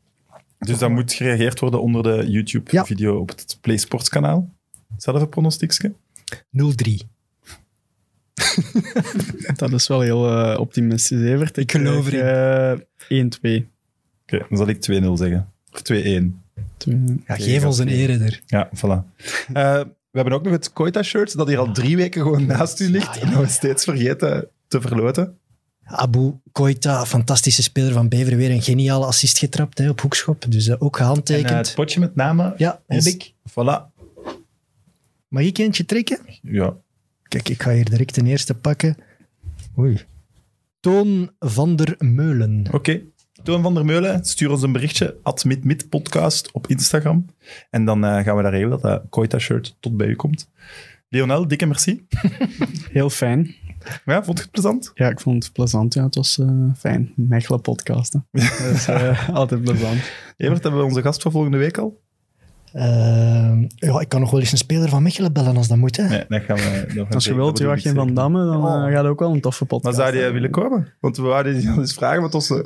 [0.59, 4.51] Dus dan moet gereageerd worden onder de YouTube-video op het Play Sports kanaal.
[4.97, 5.93] Zelfde pronostiekje.
[6.35, 7.07] 0-3.
[9.57, 11.57] Dat is wel heel eh, optimistisch, Evert.
[11.57, 12.79] Ik geloof krijg,
[13.09, 13.69] eh, 1-2.
[14.23, 15.53] Oké, dan zal ik 2-0 zeggen.
[15.73, 16.43] Of 2-1.
[16.77, 18.41] Twee- Ja, geef ons een ere er.
[18.47, 19.15] Ja, voilà.
[19.53, 19.81] Eh,
[20.11, 23.19] we hebben ook nog het Koita-shirt, dat hier al drie weken gewoon naast u ligt.
[23.19, 25.39] En dat we steeds vergeten te verloten.
[25.89, 30.45] Abu Koita, fantastische speler van Bever, weer een geniale assist getrapt hè, op hoekschop.
[30.49, 31.51] Dus eh, ook En gehandtekend.
[31.51, 33.07] eh, het potje met namen ja, heb is...
[33.07, 33.33] ik.
[33.51, 33.95] Voilà.
[35.29, 36.19] Mag ik eentje trekken?
[36.43, 36.77] Ja.
[37.29, 38.97] Kijk, ik ga hier direct de eerste pakken.
[39.79, 40.01] Oei.
[40.81, 42.67] Toon van der Meulen.
[42.73, 43.01] Oké.
[43.43, 45.17] Toon van der Meulen, stuur ons een berichtje.
[45.89, 47.27] Podcast op Instagram.
[47.71, 50.51] En dan eh, gaan we daar regelen dat dat Koita-shirt tot bij u komt.
[51.09, 52.07] Lionel, dikke merci.
[52.93, 53.55] Heel fijn.
[54.05, 54.91] Ja, vond je het plezant?
[54.95, 55.95] Ja, ik vond het plezant.
[55.95, 57.13] Ja, het was eh, fijn.
[57.17, 58.13] Mechelen podcast.
[58.13, 58.19] hè.
[58.67, 60.11] Dat is eh, altijd plezant.
[60.37, 62.05] Evert, hebben we onze gast voor volgende week al?
[62.77, 65.97] Ehm, ja, ik kan nog wel eens een speler van Mechelen bellen als dat moet.
[65.97, 66.09] Hè?
[66.09, 66.93] Nee, dat gaan we...
[66.95, 69.69] dat Als je wilt, Joachim van Damme, dan eh, gaat ook wel een toffe Maar
[69.69, 69.97] podcast.
[69.97, 70.33] zou die zijn.
[70.33, 70.93] willen komen?
[71.01, 72.59] Want we wouden die al eens vragen, want eh,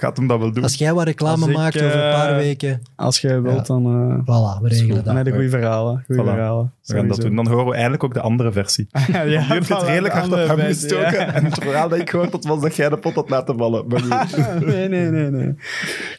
[0.00, 0.62] gaat hem dat wel doen?
[0.62, 3.84] Als jij wat reclame ik, maakt over een paar eh, weken, Als je wilt, dan...
[3.86, 5.14] eh voilà, we regelen dan dat.
[5.14, 6.02] heb je goede verhalen.
[6.06, 6.24] Goeie Voilà.
[6.24, 6.72] verhalen.
[6.84, 7.36] we gaan dat doen.
[7.36, 8.88] Dan horen we eindelijk ook de andere versie.
[9.12, 11.12] ja, Die heeft het redelijk hard op hem gestoken.
[11.12, 11.32] ja.
[11.34, 13.84] En het verhaal dat ik gehoord had, was dat jij de pot had laten vallen.
[13.88, 14.66] Maar goed.
[14.66, 15.54] nee, nee, nee, nee.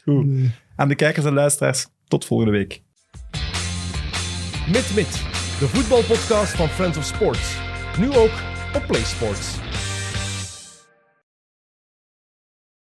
[0.03, 0.25] Goed.
[0.75, 2.81] Aan de kijkers en luisteraars, tot volgende week.
[4.71, 5.11] Mit Mit,
[5.59, 7.55] de voetbalpodcast van Friends of Sports.
[7.99, 8.31] Nu ook
[8.75, 9.55] op PlaySports.